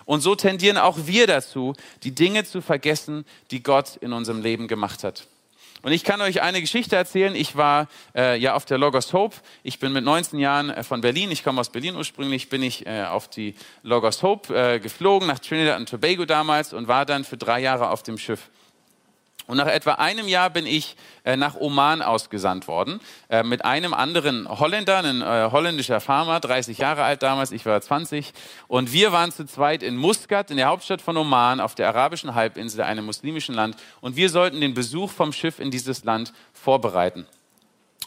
Und 0.05 0.21
so 0.21 0.35
tendieren 0.35 0.79
auch 0.79 0.99
wir 1.05 1.27
dazu, 1.27 1.75
die 2.03 2.15
Dinge 2.15 2.45
zu 2.45 2.61
vergessen, 2.61 3.25
die 3.51 3.63
Gott 3.63 3.97
in 3.97 4.13
unserem 4.13 4.43
Leben 4.43 4.69
gemacht 4.69 5.05
hat. 5.05 5.27
Und 5.85 5.93
ich 5.93 6.03
kann 6.03 6.23
euch 6.23 6.41
eine 6.41 6.63
Geschichte 6.63 6.97
erzählen. 6.97 7.37
Ich 7.37 7.57
war 7.57 7.89
äh, 8.17 8.39
ja 8.39 8.55
auf 8.55 8.65
der 8.65 8.79
Logos 8.79 9.13
Hope. 9.13 9.37
Ich 9.63 9.79
bin 9.79 9.93
mit 9.93 10.03
19 10.03 10.39
Jahren 10.39 10.71
äh, 10.71 10.83
von 10.83 11.03
Berlin, 11.03 11.31
ich 11.31 11.45
komme 11.45 11.61
aus 11.61 11.69
Berlin 11.69 11.95
ursprünglich, 11.95 12.49
bin 12.49 12.63
ich 12.63 12.87
äh, 12.87 13.05
auf 13.05 13.29
die 13.29 13.55
Logos 13.83 14.23
Hope 14.23 14.55
äh, 14.57 14.81
geflogen, 14.81 15.29
nach 15.29 15.41
Trinidad 15.41 15.79
und 15.79 15.91
Tobago 15.91 16.25
damals 16.25 16.73
und 16.73 16.89
war 16.89 17.05
dann 17.05 17.23
für 17.23 17.37
drei 17.37 17.61
Jahre 17.61 17.91
auf 17.91 18.03
dem 18.03 18.17
Schiff. 18.17 18.49
Und 19.47 19.59
nach 19.59 19.67
etwa 19.67 19.93
einem 19.93 20.27
Jahr 20.27 20.49
bin 20.49 20.67
ich 20.67 20.97
äh, 21.25 21.37
nach 21.37 21.55
Oman 21.55 22.01
ausgesandt 22.01 22.67
worden 22.67 23.01
äh, 23.29 23.43
mit 23.43 23.65
einem 23.65 23.93
anderen 23.93 24.49
Holländer, 24.49 24.99
ein 24.99 25.21
äh, 25.21 25.51
holländischer 25.53 26.01
Farmer, 26.01 26.41
30 26.41 26.79
Jahre 26.79 27.05
alt 27.05 27.23
damals, 27.23 27.53
ich 27.53 27.67
war 27.67 27.81
20. 27.81 28.33
Und 28.69 28.93
wir 28.93 29.13
waren 29.13 29.33
zu 29.33 29.45
zweit 29.45 29.83
in 29.83 29.97
Muscat, 29.97 30.51
in 30.51 30.57
der 30.57 30.69
Hauptstadt 30.69 31.03
von 31.03 31.17
Oman, 31.17 31.61
auf 31.61 31.75
der 31.75 31.89
arabischen 31.89 32.35
Halbinsel, 32.35 32.83
einem 32.83 33.05
muslimischen 33.05 33.55
Land. 33.55 33.77
Und 34.01 34.17
wir 34.17 34.31
sollten 34.31 34.61
den 34.61 34.73
Besuch 34.73 35.11
vom 35.11 35.33
Schiff 35.33 35.59
in 35.59 35.71
dieses 35.71 36.05
Land 36.05 36.33
vorbereiten. 36.55 37.27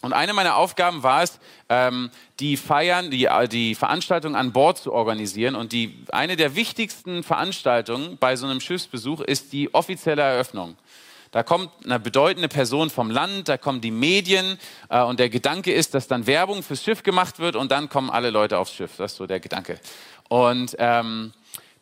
Und 0.02 0.14
eine 0.14 0.34
meiner 0.34 0.58
Aufgaben 0.58 1.02
war 1.02 1.24
es, 1.24 1.40
ähm, 1.70 2.12
die 2.40 2.56
Feiern, 2.56 3.10
die, 3.10 3.26
äh, 3.26 3.48
die 3.48 3.74
Veranstaltung 3.76 4.36
an 4.36 4.54
Bord 4.54 4.78
zu 4.78 4.94
organisieren. 4.94 5.56
Und 5.56 5.72
die, 5.72 6.04
eine 6.12 6.36
der 6.36 6.56
wichtigsten 6.56 7.24
Veranstaltungen 7.24 8.18
bei 8.18 8.36
so 8.36 8.46
einem 8.46 8.60
Schiffsbesuch 8.60 9.22
ist 9.22 9.54
die 9.54 9.74
offizielle 9.74 10.22
Eröffnung. 10.22 10.78
Da 11.32 11.44
kommt 11.44 11.70
eine 11.86 12.00
bedeutende 12.00 12.48
Person 12.48 12.90
vom 12.90 13.12
Land, 13.12 13.50
da 13.50 13.58
kommen 13.58 13.82
die 13.82 13.92
Medien 13.92 14.58
äh, 14.90 15.02
und 15.02 15.20
der 15.20 15.30
Gedanke 15.30 15.74
ist, 15.74 15.94
dass 15.94 16.08
dann 16.08 16.28
Werbung 16.28 16.64
fürs 16.64 16.84
Schiff 16.84 17.04
gemacht 17.04 17.40
wird 17.40 17.56
und 17.56 17.72
dann 17.72 17.90
kommen 17.90 18.10
alle 18.10 18.30
Leute 18.30 18.58
aufs 18.58 18.74
Schiff. 18.74 18.92
Das 18.98 19.12
ist 19.12 19.18
so 19.18 19.28
der 19.28 19.40
Gedanke. 19.40 19.80
Und 20.30 20.76
ähm, 20.80 21.34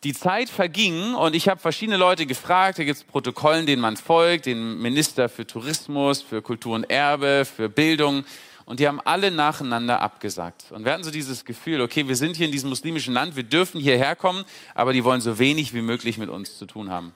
die 0.04 0.12
Zeit 0.12 0.48
verging 0.48 1.14
und 1.14 1.34
ich 1.34 1.48
habe 1.48 1.60
verschiedene 1.60 1.96
Leute 1.96 2.26
gefragt. 2.26 2.78
Da 2.78 2.84
gibt 2.84 2.98
es 2.98 3.04
Protokollen, 3.04 3.66
denen 3.66 3.82
man 3.82 3.96
folgt, 3.96 4.46
den 4.46 4.78
Minister 4.78 5.28
für 5.28 5.46
Tourismus, 5.46 6.22
für 6.22 6.42
Kultur 6.42 6.74
und 6.74 6.84
Erbe, 6.84 7.44
für 7.44 7.68
Bildung. 7.68 8.24
Und 8.66 8.80
die 8.80 8.88
haben 8.88 9.00
alle 9.00 9.30
nacheinander 9.30 10.00
abgesagt. 10.02 10.66
Und 10.70 10.84
wir 10.84 10.92
hatten 10.92 11.04
so 11.04 11.10
dieses 11.10 11.44
Gefühl, 11.44 11.80
okay, 11.80 12.08
wir 12.08 12.16
sind 12.16 12.36
hier 12.36 12.46
in 12.46 12.52
diesem 12.52 12.68
muslimischen 12.68 13.14
Land, 13.14 13.36
wir 13.36 13.44
dürfen 13.44 13.80
hierher 13.80 14.16
kommen, 14.16 14.44
aber 14.74 14.92
die 14.92 15.04
wollen 15.04 15.20
so 15.20 15.38
wenig 15.38 15.72
wie 15.72 15.82
möglich 15.82 16.18
mit 16.18 16.28
uns 16.28 16.58
zu 16.58 16.66
tun 16.66 16.90
haben. 16.90 17.12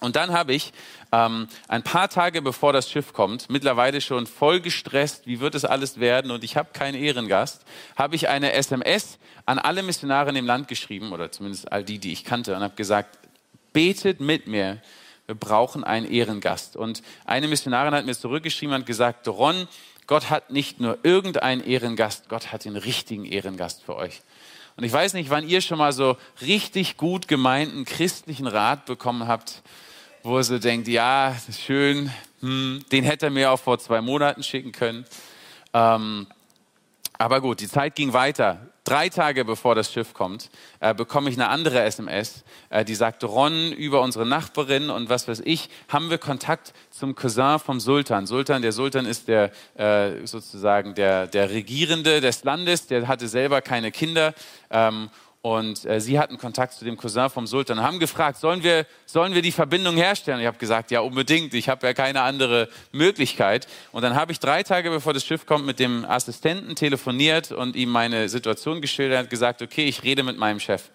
Und 0.00 0.16
dann 0.16 0.32
habe 0.32 0.52
ich 0.52 0.72
ähm, 1.12 1.48
ein 1.66 1.82
paar 1.82 2.08
Tage 2.08 2.40
bevor 2.40 2.72
das 2.72 2.90
Schiff 2.90 3.12
kommt, 3.12 3.50
mittlerweile 3.50 4.00
schon 4.00 4.26
voll 4.26 4.60
gestresst, 4.60 5.26
wie 5.26 5.40
wird 5.40 5.54
es 5.54 5.64
alles 5.64 5.98
werden 5.98 6.30
und 6.30 6.44
ich 6.44 6.56
habe 6.56 6.70
keinen 6.72 6.94
Ehrengast, 6.94 7.62
habe 7.96 8.14
ich 8.14 8.28
eine 8.28 8.52
SMS 8.52 9.18
an 9.44 9.58
alle 9.58 9.82
Missionare 9.82 10.32
dem 10.32 10.46
Land 10.46 10.68
geschrieben, 10.68 11.12
oder 11.12 11.32
zumindest 11.32 11.72
all 11.72 11.82
die, 11.82 11.98
die 11.98 12.12
ich 12.12 12.24
kannte, 12.24 12.54
und 12.54 12.62
habe 12.62 12.74
gesagt, 12.74 13.18
betet 13.72 14.20
mit 14.20 14.46
mir, 14.46 14.80
wir 15.26 15.34
brauchen 15.34 15.84
einen 15.84 16.10
Ehrengast. 16.10 16.76
Und 16.76 17.02
eine 17.24 17.48
Missionarin 17.48 17.94
hat 17.94 18.06
mir 18.06 18.14
zurückgeschrieben 18.14 18.74
und 18.74 18.86
gesagt, 18.86 19.26
Ron, 19.28 19.68
Gott 20.06 20.30
hat 20.30 20.50
nicht 20.50 20.80
nur 20.80 20.98
irgendeinen 21.02 21.62
Ehrengast, 21.62 22.28
Gott 22.28 22.50
hat 22.52 22.64
den 22.64 22.76
richtigen 22.76 23.26
Ehrengast 23.26 23.82
für 23.84 23.96
euch. 23.96 24.22
Und 24.78 24.84
ich 24.84 24.92
weiß 24.92 25.14
nicht, 25.14 25.28
wann 25.28 25.46
ihr 25.46 25.60
schon 25.60 25.78
mal 25.78 25.92
so 25.92 26.16
richtig 26.40 26.96
gut 26.96 27.26
gemeinten 27.26 27.84
christlichen 27.84 28.46
Rat 28.46 28.86
bekommen 28.86 29.26
habt, 29.26 29.64
wo 30.22 30.36
er 30.36 30.44
so 30.44 30.60
denkt, 30.60 30.86
ja, 30.86 31.34
schön, 31.66 32.12
hm, 32.42 32.84
den 32.92 33.02
hätte 33.02 33.26
er 33.26 33.30
mir 33.30 33.50
auch 33.50 33.58
vor 33.58 33.80
zwei 33.80 34.00
Monaten 34.00 34.44
schicken 34.44 34.70
können. 34.70 35.04
Ähm, 35.72 36.28
aber 37.18 37.40
gut, 37.40 37.58
die 37.58 37.66
Zeit 37.66 37.96
ging 37.96 38.12
weiter. 38.12 38.68
Drei 38.88 39.10
Tage 39.10 39.44
bevor 39.44 39.74
das 39.74 39.92
Schiff 39.92 40.14
kommt, 40.14 40.48
äh, 40.80 40.94
bekomme 40.94 41.28
ich 41.28 41.36
eine 41.36 41.50
andere 41.50 41.82
SMS, 41.82 42.42
äh, 42.70 42.86
die 42.86 42.94
sagt, 42.94 43.22
Ron, 43.22 43.70
über 43.72 44.00
unsere 44.00 44.24
Nachbarin 44.24 44.88
und 44.88 45.10
was 45.10 45.28
weiß 45.28 45.42
ich, 45.44 45.68
haben 45.88 46.08
wir 46.08 46.16
Kontakt 46.16 46.72
zum 46.90 47.14
Cousin 47.14 47.58
vom 47.58 47.80
Sultan. 47.80 48.26
Sultan, 48.26 48.62
der 48.62 48.72
Sultan 48.72 49.04
ist 49.04 49.28
der 49.28 49.50
äh, 49.74 50.26
sozusagen 50.26 50.94
der, 50.94 51.26
der 51.26 51.50
Regierende 51.50 52.22
des 52.22 52.44
Landes, 52.44 52.86
der 52.86 53.08
hatte 53.08 53.28
selber 53.28 53.60
keine 53.60 53.92
Kinder 53.92 54.32
ähm, 54.70 55.10
und 55.48 55.86
äh, 55.86 55.98
sie 55.98 56.18
hatten 56.18 56.36
Kontakt 56.36 56.74
zu 56.74 56.84
dem 56.84 56.98
Cousin 56.98 57.30
vom 57.30 57.46
Sultan 57.46 57.78
und 57.78 57.84
haben 57.84 57.98
gefragt, 57.98 58.38
sollen 58.38 58.62
wir, 58.62 58.84
sollen 59.06 59.32
wir 59.32 59.40
die 59.40 59.50
Verbindung 59.50 59.96
herstellen? 59.96 60.40
Ich 60.40 60.46
habe 60.46 60.58
gesagt, 60.58 60.90
ja 60.90 61.00
unbedingt, 61.00 61.54
ich 61.54 61.70
habe 61.70 61.86
ja 61.86 61.94
keine 61.94 62.20
andere 62.20 62.68
Möglichkeit. 62.92 63.66
Und 63.90 64.02
dann 64.02 64.14
habe 64.14 64.30
ich 64.30 64.40
drei 64.40 64.62
Tage 64.62 64.90
bevor 64.90 65.14
das 65.14 65.24
Schiff 65.24 65.46
kommt 65.46 65.64
mit 65.64 65.78
dem 65.78 66.04
Assistenten 66.04 66.76
telefoniert 66.76 67.50
und 67.50 67.76
ihm 67.76 67.88
meine 67.88 68.28
Situation 68.28 68.82
geschildert 68.82 69.22
und 69.22 69.30
gesagt, 69.30 69.62
okay, 69.62 69.86
ich 69.86 70.02
rede 70.02 70.22
mit 70.22 70.36
meinem 70.36 70.60
Chef. 70.60 70.90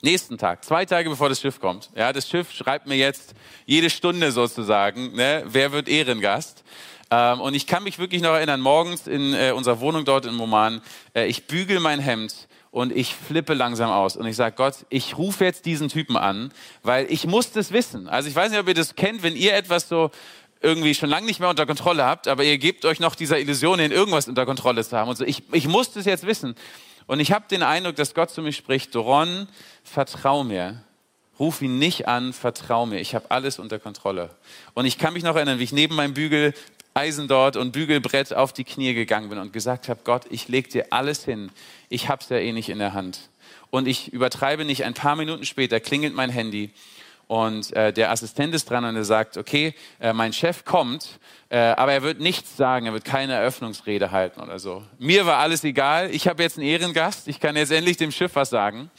Nächsten 0.00 0.38
Tag, 0.38 0.64
zwei 0.64 0.84
Tage 0.84 1.10
bevor 1.10 1.28
das 1.28 1.40
Schiff 1.40 1.58
kommt. 1.58 1.90
Ja, 1.96 2.12
das 2.12 2.28
Schiff 2.28 2.52
schreibt 2.52 2.86
mir 2.86 2.94
jetzt 2.94 3.34
jede 3.66 3.90
Stunde 3.90 4.30
sozusagen, 4.30 5.16
ne, 5.16 5.42
wer 5.44 5.72
wird 5.72 5.88
Ehrengast. 5.88 6.62
Ähm, 7.10 7.40
und 7.40 7.54
ich 7.54 7.66
kann 7.66 7.82
mich 7.82 7.98
wirklich 7.98 8.22
noch 8.22 8.34
erinnern, 8.34 8.60
morgens 8.60 9.08
in 9.08 9.34
äh, 9.34 9.50
unserer 9.50 9.80
Wohnung 9.80 10.04
dort 10.04 10.24
in 10.24 10.34
Moman, 10.34 10.82
äh, 11.16 11.26
ich 11.26 11.48
bügel 11.48 11.80
mein 11.80 11.98
Hemd 11.98 12.46
und 12.78 12.94
ich 12.96 13.12
flippe 13.12 13.54
langsam 13.54 13.90
aus 13.90 14.16
und 14.16 14.24
ich 14.26 14.36
sage, 14.36 14.54
Gott, 14.54 14.86
ich 14.88 15.18
rufe 15.18 15.44
jetzt 15.44 15.66
diesen 15.66 15.88
Typen 15.88 16.16
an, 16.16 16.52
weil 16.84 17.10
ich 17.10 17.26
muss 17.26 17.50
das 17.50 17.72
wissen. 17.72 18.08
Also 18.08 18.28
ich 18.28 18.36
weiß 18.36 18.52
nicht, 18.52 18.60
ob 18.60 18.68
ihr 18.68 18.74
das 18.74 18.94
kennt, 18.94 19.24
wenn 19.24 19.34
ihr 19.34 19.54
etwas 19.54 19.88
so 19.88 20.12
irgendwie 20.60 20.94
schon 20.94 21.08
lange 21.10 21.26
nicht 21.26 21.40
mehr 21.40 21.48
unter 21.48 21.66
Kontrolle 21.66 22.04
habt, 22.04 22.28
aber 22.28 22.44
ihr 22.44 22.56
gebt 22.56 22.84
euch 22.84 23.00
noch 23.00 23.16
dieser 23.16 23.40
Illusion 23.40 23.80
hin, 23.80 23.90
irgendwas 23.90 24.28
unter 24.28 24.46
Kontrolle 24.46 24.84
zu 24.84 24.96
haben 24.96 25.08
und 25.08 25.16
so. 25.16 25.24
Ich, 25.24 25.42
ich 25.50 25.66
muss 25.66 25.90
das 25.90 26.04
jetzt 26.04 26.24
wissen. 26.24 26.54
Und 27.08 27.18
ich 27.18 27.32
habe 27.32 27.46
den 27.50 27.64
Eindruck, 27.64 27.96
dass 27.96 28.14
Gott 28.14 28.30
zu 28.30 28.42
mir 28.42 28.52
spricht, 28.52 28.94
Doron, 28.94 29.48
vertrau 29.82 30.44
mir. 30.44 30.84
Ruf 31.40 31.62
ihn 31.62 31.80
nicht 31.80 32.06
an, 32.06 32.32
vertrau 32.32 32.86
mir. 32.86 33.00
Ich 33.00 33.16
habe 33.16 33.28
alles 33.32 33.58
unter 33.58 33.80
Kontrolle. 33.80 34.30
Und 34.74 34.86
ich 34.86 34.98
kann 34.98 35.14
mich 35.14 35.24
noch 35.24 35.34
erinnern, 35.34 35.58
wie 35.58 35.64
ich 35.64 35.72
neben 35.72 35.96
meinem 35.96 36.14
Bügel 36.14 36.54
Eisen 36.94 37.28
dort 37.28 37.56
und 37.56 37.72
Bügelbrett 37.72 38.34
auf 38.34 38.52
die 38.52 38.64
Knie 38.64 38.94
gegangen 38.94 39.28
bin 39.28 39.38
und 39.38 39.52
gesagt 39.52 39.88
habe, 39.88 40.00
Gott, 40.04 40.24
ich 40.30 40.48
leg 40.48 40.70
dir 40.70 40.86
alles 40.90 41.24
hin. 41.24 41.50
Ich 41.88 42.08
hab's 42.08 42.28
ja 42.28 42.38
eh 42.38 42.52
nicht 42.52 42.68
in 42.68 42.78
der 42.78 42.92
Hand. 42.92 43.28
Und 43.70 43.86
ich 43.86 44.12
übertreibe 44.12 44.64
nicht, 44.64 44.84
ein 44.84 44.94
paar 44.94 45.16
Minuten 45.16 45.44
später 45.44 45.80
klingelt 45.80 46.14
mein 46.14 46.30
Handy 46.30 46.70
und 47.28 47.74
äh, 47.74 47.92
der 47.92 48.10
Assistent 48.10 48.54
ist 48.54 48.68
dran 48.70 48.84
und 48.86 48.96
er 48.96 49.04
sagt, 49.04 49.36
okay, 49.36 49.74
äh, 50.00 50.14
mein 50.14 50.32
Chef 50.32 50.64
kommt, 50.64 51.20
äh, 51.50 51.58
aber 51.58 51.92
er 51.92 52.02
wird 52.02 52.20
nichts 52.20 52.56
sagen, 52.56 52.86
er 52.86 52.94
wird 52.94 53.04
keine 53.04 53.34
Eröffnungsrede 53.34 54.10
halten 54.10 54.40
oder 54.40 54.58
so. 54.58 54.82
Mir 54.98 55.26
war 55.26 55.36
alles 55.36 55.62
egal, 55.62 56.10
ich 56.10 56.26
habe 56.26 56.42
jetzt 56.42 56.56
einen 56.56 56.66
Ehrengast, 56.66 57.28
ich 57.28 57.38
kann 57.38 57.54
jetzt 57.54 57.70
endlich 57.70 57.98
dem 57.98 58.10
Schiff 58.10 58.34
was 58.34 58.48
sagen. 58.48 58.90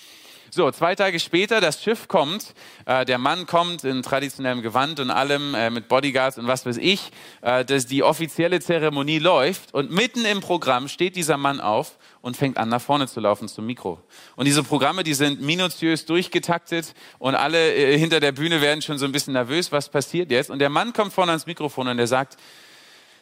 So, 0.52 0.72
zwei 0.72 0.96
Tage 0.96 1.20
später, 1.20 1.62
das 1.62 1.84
Schiff 1.84 2.08
kommt, 2.08 2.56
äh, 2.86 3.06
der 3.06 3.20
Mann 3.20 3.46
kommt 3.46 3.84
in 3.84 4.02
traditionellem 4.02 4.64
Gewand 4.64 5.00
und 5.00 5.12
allem, 5.12 5.54
äh, 5.54 5.70
mit 5.70 5.88
Bodyguards 5.88 6.40
und 6.40 6.48
was 6.48 6.66
weiß 6.66 6.78
ich, 6.78 7.12
äh, 7.42 7.64
dass 7.64 7.86
die 7.86 8.02
offizielle 8.02 8.60
Zeremonie 8.60 9.20
läuft 9.20 9.74
und 9.76 9.92
mitten 9.92 10.26
im 10.26 10.40
Programm 10.40 10.88
steht 10.88 11.16
dieser 11.16 11.38
Mann 11.38 11.62
auf 11.62 12.00
und 12.22 12.36
fängt 12.36 12.58
an, 12.58 12.70
nach 12.70 12.82
vorne 12.82 13.08
zu 13.08 13.20
laufen 13.20 13.48
zum 13.48 13.68
Mikro. 13.68 14.02
Und 14.36 14.46
diese 14.46 14.64
Programme, 14.64 15.04
die 15.04 15.14
sind 15.14 15.40
minutiös 15.40 16.06
durchgetaktet 16.06 16.96
und 17.20 17.36
alle 17.36 17.76
äh, 17.76 17.98
hinter 17.98 18.20
der 18.20 18.32
Bühne 18.32 18.60
werden 18.60 18.82
schon 18.82 18.98
so 18.98 19.06
ein 19.06 19.12
bisschen 19.12 19.34
nervös, 19.34 19.72
was 19.72 19.90
passiert 19.90 20.32
jetzt? 20.32 20.50
Und 20.50 20.58
der 20.60 20.70
Mann 20.70 20.94
kommt 20.94 21.14
vorne 21.14 21.32
ans 21.32 21.46
Mikrofon 21.46 21.88
und 21.88 22.00
er 22.00 22.08
sagt, 22.08 22.38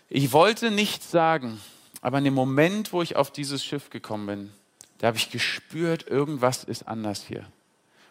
ich 0.10 0.32
wollte 0.32 0.72
nichts 0.72 1.12
sagen, 1.12 1.60
aber 2.02 2.20
in 2.20 2.24
dem 2.24 2.34
Moment, 2.34 2.94
wo 2.94 3.02
ich 3.02 3.18
auf 3.18 3.32
dieses 3.32 3.66
Schiff 3.66 3.90
gekommen 3.90 4.28
bin, 4.28 4.52
da 4.98 5.08
habe 5.08 5.18
ich 5.18 5.30
gespürt, 5.30 6.08
irgendwas 6.08 6.64
ist 6.64 6.88
anders 6.88 7.24
hier. 7.28 7.46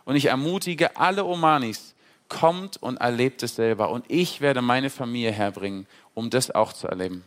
Und 0.04 0.16
ich 0.16 0.26
ermutige 0.26 0.96
alle 0.96 1.24
Omanis, 1.24 1.96
kommt 2.28 2.76
und 2.82 2.96
erlebt 2.98 3.42
es 3.42 3.56
selber. 3.56 3.90
Und 3.90 4.04
ich 4.08 4.40
werde 4.40 4.62
meine 4.62 4.90
Familie 4.90 5.32
herbringen, 5.32 5.86
um 6.14 6.30
das 6.30 6.50
auch 6.50 6.72
zu 6.72 6.88
erleben. 6.88 7.24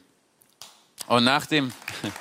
Und 1.08 1.24
nach 1.24 1.46
dem, 1.46 1.72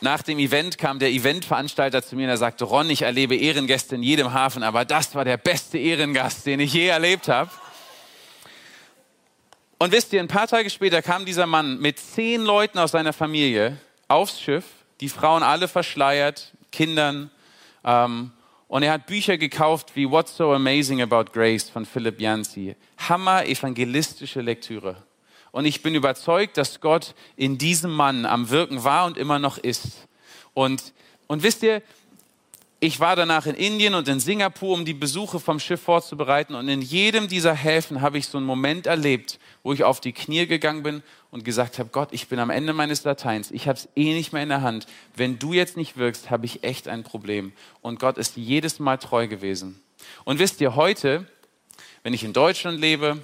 nach 0.00 0.22
dem 0.22 0.38
Event 0.38 0.78
kam 0.78 0.98
der 0.98 1.10
Eventveranstalter 1.10 2.02
zu 2.02 2.16
mir 2.16 2.24
und 2.24 2.30
er 2.30 2.36
sagte, 2.36 2.64
Ron, 2.64 2.88
ich 2.90 3.02
erlebe 3.02 3.36
Ehrengäste 3.36 3.96
in 3.96 4.02
jedem 4.02 4.32
Hafen, 4.32 4.62
aber 4.62 4.84
das 4.84 5.14
war 5.14 5.24
der 5.24 5.36
beste 5.36 5.78
Ehrengast, 5.78 6.46
den 6.46 6.60
ich 6.60 6.72
je 6.72 6.86
erlebt 6.86 7.28
habe. 7.28 7.50
Und 9.78 9.92
wisst 9.92 10.12
ihr, 10.14 10.20
ein 10.20 10.28
paar 10.28 10.46
Tage 10.46 10.70
später 10.70 11.02
kam 11.02 11.26
dieser 11.26 11.46
Mann 11.46 11.78
mit 11.80 11.98
zehn 11.98 12.42
Leuten 12.42 12.78
aus 12.78 12.92
seiner 12.92 13.12
Familie 13.12 13.76
aufs 14.08 14.40
Schiff, 14.40 14.64
die 15.00 15.08
Frauen 15.08 15.42
alle 15.42 15.68
verschleiert, 15.68 16.52
Kindern. 16.72 17.30
Ähm, 17.84 18.32
und 18.68 18.82
er 18.82 18.92
hat 18.92 19.06
Bücher 19.06 19.38
gekauft 19.38 19.92
wie 19.94 20.10
What's 20.10 20.36
So 20.36 20.52
Amazing 20.52 21.02
About 21.02 21.32
Grace 21.32 21.68
von 21.68 21.86
Philip 21.86 22.20
Yancey. 22.20 22.74
Hammer 22.98 23.46
evangelistische 23.46 24.40
Lektüre. 24.40 24.96
Und 25.52 25.64
ich 25.64 25.82
bin 25.82 25.94
überzeugt, 25.94 26.56
dass 26.56 26.80
Gott 26.80 27.14
in 27.36 27.58
diesem 27.58 27.90
Mann 27.90 28.26
am 28.26 28.50
Wirken 28.50 28.84
war 28.84 29.06
und 29.06 29.16
immer 29.16 29.38
noch 29.38 29.58
ist. 29.58 30.06
Und, 30.52 30.92
und 31.28 31.42
wisst 31.42 31.62
ihr, 31.62 31.82
ich 32.78 33.00
war 33.00 33.16
danach 33.16 33.46
in 33.46 33.54
Indien 33.54 33.94
und 33.94 34.06
in 34.06 34.20
Singapur, 34.20 34.74
um 34.74 34.84
die 34.84 34.92
Besuche 34.92 35.40
vom 35.40 35.58
Schiff 35.58 35.80
vorzubereiten. 35.80 36.54
Und 36.54 36.68
in 36.68 36.82
jedem 36.82 37.26
dieser 37.26 37.54
Häfen 37.54 38.02
habe 38.02 38.18
ich 38.18 38.26
so 38.26 38.36
einen 38.36 38.46
Moment 38.46 38.86
erlebt, 38.86 39.38
wo 39.66 39.72
ich 39.72 39.82
auf 39.82 40.00
die 40.00 40.12
Knie 40.12 40.46
gegangen 40.46 40.84
bin 40.84 41.02
und 41.32 41.44
gesagt 41.44 41.80
habe, 41.80 41.88
Gott, 41.90 42.10
ich 42.12 42.28
bin 42.28 42.38
am 42.38 42.50
Ende 42.50 42.72
meines 42.72 43.02
Lateins, 43.02 43.50
ich 43.50 43.66
habe 43.66 43.76
es 43.76 43.88
eh 43.96 44.14
nicht 44.14 44.32
mehr 44.32 44.44
in 44.44 44.48
der 44.48 44.62
Hand. 44.62 44.86
Wenn 45.16 45.40
du 45.40 45.52
jetzt 45.54 45.76
nicht 45.76 45.96
wirkst, 45.96 46.30
habe 46.30 46.46
ich 46.46 46.62
echt 46.62 46.86
ein 46.86 47.02
Problem. 47.02 47.52
Und 47.82 47.98
Gott 47.98 48.16
ist 48.16 48.36
jedes 48.36 48.78
Mal 48.78 48.96
treu 48.98 49.26
gewesen. 49.26 49.82
Und 50.24 50.38
wisst 50.38 50.60
ihr, 50.60 50.76
heute, 50.76 51.26
wenn 52.04 52.14
ich 52.14 52.22
in 52.22 52.32
Deutschland 52.32 52.78
lebe, 52.78 53.18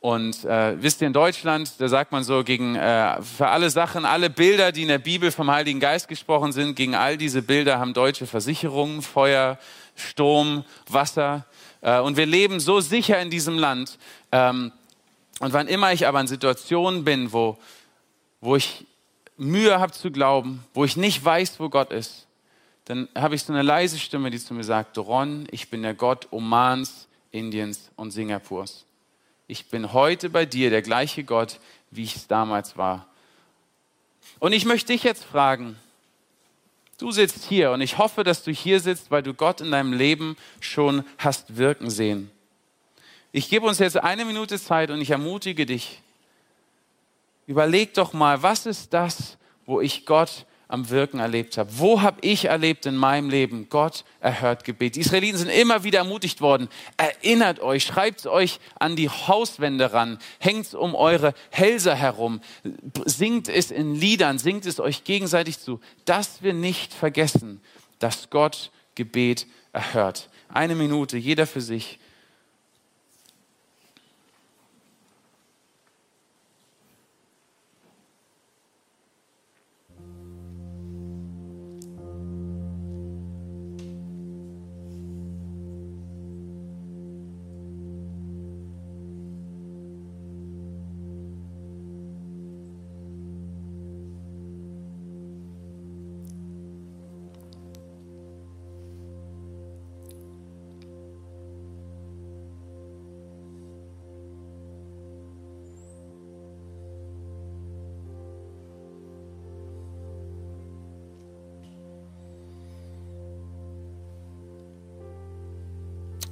und 0.00 0.44
äh, 0.44 0.82
wisst 0.82 1.00
ihr, 1.00 1.06
in 1.06 1.12
Deutschland, 1.12 1.74
da 1.78 1.88
sagt 1.88 2.10
man 2.10 2.24
so, 2.24 2.42
gegen 2.42 2.74
äh, 2.74 3.22
für 3.22 3.46
alle 3.46 3.70
Sachen, 3.70 4.04
alle 4.04 4.30
Bilder, 4.30 4.72
die 4.72 4.82
in 4.82 4.88
der 4.88 4.98
Bibel 4.98 5.30
vom 5.30 5.48
Heiligen 5.48 5.78
Geist 5.78 6.08
gesprochen 6.08 6.50
sind, 6.50 6.74
gegen 6.74 6.96
all 6.96 7.16
diese 7.16 7.40
Bilder 7.40 7.78
haben 7.78 7.94
deutsche 7.94 8.26
Versicherungen, 8.26 9.00
Feuer, 9.00 9.58
Sturm, 9.94 10.64
Wasser. 10.90 11.46
Äh, 11.82 12.00
und 12.00 12.16
wir 12.16 12.26
leben 12.26 12.58
so 12.58 12.80
sicher 12.80 13.20
in 13.20 13.30
diesem 13.30 13.56
Land. 13.56 13.96
Ähm, 14.32 14.72
und 15.44 15.52
wann 15.52 15.68
immer 15.68 15.92
ich 15.92 16.06
aber 16.06 16.22
in 16.22 16.26
Situationen 16.26 17.04
bin, 17.04 17.34
wo, 17.34 17.58
wo 18.40 18.56
ich 18.56 18.86
Mühe 19.36 19.78
habe 19.78 19.92
zu 19.92 20.10
glauben, 20.10 20.64
wo 20.72 20.86
ich 20.86 20.96
nicht 20.96 21.22
weiß, 21.22 21.60
wo 21.60 21.68
Gott 21.68 21.92
ist, 21.92 22.26
dann 22.86 23.10
habe 23.14 23.34
ich 23.34 23.42
so 23.42 23.52
eine 23.52 23.60
leise 23.60 23.98
Stimme, 23.98 24.30
die 24.30 24.38
zu 24.38 24.54
mir 24.54 24.64
sagt, 24.64 24.96
Ron, 24.96 25.46
ich 25.50 25.68
bin 25.68 25.82
der 25.82 25.92
Gott 25.92 26.28
Omans, 26.30 27.08
Indiens 27.30 27.90
und 27.96 28.10
Singapurs. 28.10 28.86
Ich 29.46 29.68
bin 29.68 29.92
heute 29.92 30.30
bei 30.30 30.46
dir 30.46 30.70
der 30.70 30.80
gleiche 30.80 31.24
Gott, 31.24 31.60
wie 31.90 32.04
ich 32.04 32.16
es 32.16 32.26
damals 32.26 32.78
war. 32.78 33.06
Und 34.38 34.54
ich 34.54 34.64
möchte 34.64 34.94
dich 34.94 35.02
jetzt 35.02 35.24
fragen, 35.24 35.76
du 36.96 37.12
sitzt 37.12 37.44
hier 37.44 37.70
und 37.72 37.82
ich 37.82 37.98
hoffe, 37.98 38.24
dass 38.24 38.44
du 38.44 38.50
hier 38.50 38.80
sitzt, 38.80 39.10
weil 39.10 39.22
du 39.22 39.34
Gott 39.34 39.60
in 39.60 39.72
deinem 39.72 39.92
Leben 39.92 40.38
schon 40.60 41.04
hast 41.18 41.58
wirken 41.58 41.90
sehen. 41.90 42.30
Ich 43.36 43.48
gebe 43.48 43.66
uns 43.66 43.80
jetzt 43.80 43.96
eine 43.96 44.24
Minute 44.24 44.60
Zeit 44.60 44.90
und 44.92 45.00
ich 45.00 45.10
ermutige 45.10 45.66
dich, 45.66 46.00
überleg 47.48 47.92
doch 47.94 48.12
mal, 48.12 48.44
was 48.44 48.64
ist 48.64 48.94
das, 48.94 49.38
wo 49.66 49.80
ich 49.80 50.06
Gott 50.06 50.46
am 50.68 50.88
Wirken 50.88 51.18
erlebt 51.18 51.58
habe. 51.58 51.68
Wo 51.76 52.00
habe 52.00 52.18
ich 52.20 52.44
erlebt 52.44 52.86
in 52.86 52.94
meinem 52.94 53.28
Leben, 53.28 53.68
Gott 53.68 54.04
erhört 54.20 54.62
Gebet. 54.62 54.94
Die 54.94 55.00
Israeliten 55.00 55.36
sind 55.36 55.48
immer 55.48 55.82
wieder 55.82 55.98
ermutigt 55.98 56.42
worden. 56.42 56.68
Erinnert 56.96 57.58
euch, 57.58 57.82
schreibt 57.82 58.24
euch 58.28 58.60
an 58.78 58.94
die 58.94 59.08
Hauswände 59.08 59.92
ran, 59.92 60.20
hängt 60.38 60.66
es 60.66 60.74
um 60.74 60.94
eure 60.94 61.34
Hälse 61.50 61.96
herum, 61.96 62.40
singt 63.04 63.48
es 63.48 63.72
in 63.72 63.96
Liedern, 63.96 64.38
singt 64.38 64.64
es 64.64 64.78
euch 64.78 65.02
gegenseitig 65.02 65.58
zu, 65.58 65.80
dass 66.04 66.44
wir 66.44 66.52
nicht 66.52 66.94
vergessen, 66.94 67.60
dass 67.98 68.30
Gott 68.30 68.70
Gebet 68.94 69.48
erhört. 69.72 70.30
Eine 70.48 70.76
Minute, 70.76 71.16
jeder 71.18 71.48
für 71.48 71.60
sich. 71.60 71.98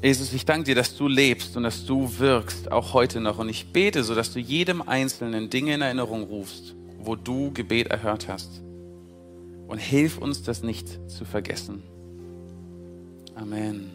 Jesus, 0.03 0.33
ich 0.33 0.45
danke 0.45 0.65
dir, 0.65 0.75
dass 0.75 0.97
du 0.97 1.07
lebst 1.07 1.57
und 1.57 1.63
dass 1.63 1.87
du 1.87 2.19
wirkst, 2.19 2.73
auch 2.73 2.93
heute 2.93 3.21
noch. 3.21 3.39
Und 3.39 3.49
ich 3.49 3.73
bete 3.73 4.03
so, 4.03 4.17
dass 4.17 4.33
du 4.33 4.41
jedem 4.41 4.83
Einzelnen 4.83 5.49
Dinge 5.49 5.75
in 5.75 5.81
Erinnerung 5.81 6.25
rufst, 6.25 6.75
wo 6.99 7.15
du 7.15 7.53
Gebet 7.53 7.87
erhört 7.87 8.27
hast. 8.27 8.63
Und 9.69 9.79
hilf 9.79 10.19
uns, 10.19 10.43
das 10.43 10.65
nicht 10.65 10.89
zu 11.09 11.25
vergessen. 11.25 11.85
Amen. 13.37 13.93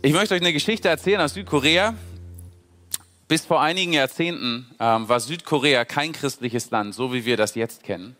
Ich 0.00 0.14
möchte 0.14 0.34
euch 0.34 0.40
eine 0.40 0.54
Geschichte 0.54 0.88
erzählen 0.88 1.20
aus 1.20 1.34
Südkorea. 1.34 1.94
Bis 3.28 3.44
vor 3.44 3.60
einigen 3.60 3.92
Jahrzehnten 3.92 4.70
ähm, 4.80 5.06
war 5.06 5.20
Südkorea 5.20 5.84
kein 5.84 6.12
christliches 6.12 6.70
Land, 6.70 6.94
so 6.94 7.12
wie 7.12 7.26
wir 7.26 7.36
das 7.36 7.56
jetzt 7.56 7.82
kennen. 7.82 8.16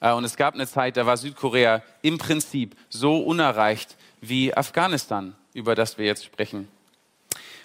Äh, 0.00 0.14
und 0.14 0.24
es 0.24 0.36
gab 0.36 0.54
eine 0.54 0.66
Zeit, 0.66 0.96
da 0.96 1.04
war 1.04 1.18
Südkorea 1.18 1.82
im 2.00 2.16
Prinzip 2.16 2.74
so 2.88 3.18
unerreicht 3.18 3.96
wie 4.28 4.54
Afghanistan, 4.54 5.34
über 5.52 5.74
das 5.74 5.98
wir 5.98 6.06
jetzt 6.06 6.24
sprechen. 6.24 6.68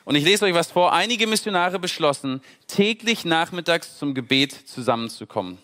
Und 0.06 0.16
ich 0.16 0.24
lese 0.24 0.46
euch 0.46 0.54
was 0.54 0.72
vor. 0.72 0.94
Einige 0.94 1.28
Missionare 1.28 1.80
beschlossen, 1.80 2.42
täglich 2.68 3.26
nachmittags 3.26 3.98
zum 3.98 4.14
Gebet 4.14 4.52
zusammenzukommen. 4.68 5.60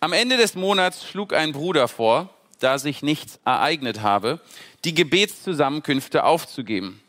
Am 0.00 0.12
Ende 0.12 0.36
des 0.36 0.54
Monats 0.54 1.06
schlug 1.06 1.34
ein 1.34 1.52
Bruder 1.52 1.88
vor, 1.88 2.30
da 2.60 2.78
sich 2.78 3.02
nichts 3.02 3.38
ereignet 3.44 4.00
habe, 4.00 4.40
die 4.84 4.94
Gebetszusammenkünfte 4.94 6.24
aufzugeben. 6.24 7.02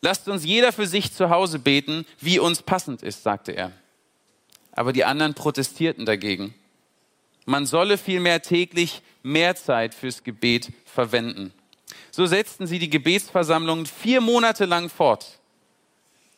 Lasst 0.00 0.28
uns 0.28 0.44
jeder 0.44 0.72
für 0.72 0.86
sich 0.86 1.12
zu 1.12 1.30
Hause 1.30 1.58
beten, 1.58 2.06
wie 2.20 2.38
uns 2.38 2.62
passend 2.62 3.02
ist, 3.02 3.22
sagte 3.22 3.52
er. 3.52 3.72
Aber 4.72 4.92
die 4.92 5.04
anderen 5.04 5.34
protestierten 5.34 6.06
dagegen. 6.06 6.54
Man 7.44 7.66
solle 7.66 7.98
vielmehr 7.98 8.42
täglich 8.42 9.02
mehr 9.22 9.54
Zeit 9.56 9.94
fürs 9.94 10.24
Gebet 10.24 10.72
verwenden. 10.84 11.52
So 12.10 12.26
setzten 12.26 12.66
sie 12.66 12.78
die 12.78 12.90
Gebetsversammlungen 12.90 13.86
vier 13.86 14.20
Monate 14.20 14.64
lang 14.64 14.88
fort. 14.88 15.38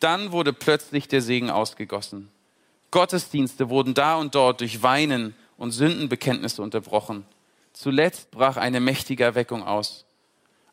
Dann 0.00 0.32
wurde 0.32 0.52
plötzlich 0.52 1.08
der 1.08 1.22
Segen 1.22 1.50
ausgegossen. 1.50 2.30
Gottesdienste 2.90 3.70
wurden 3.70 3.94
da 3.94 4.16
und 4.16 4.34
dort 4.34 4.60
durch 4.60 4.82
Weinen 4.82 5.34
und 5.56 5.72
Sündenbekenntnisse 5.72 6.62
unterbrochen. 6.62 7.24
Zuletzt 7.72 8.30
brach 8.30 8.56
eine 8.56 8.80
mächtige 8.80 9.24
Erweckung 9.24 9.62
aus. 9.62 10.04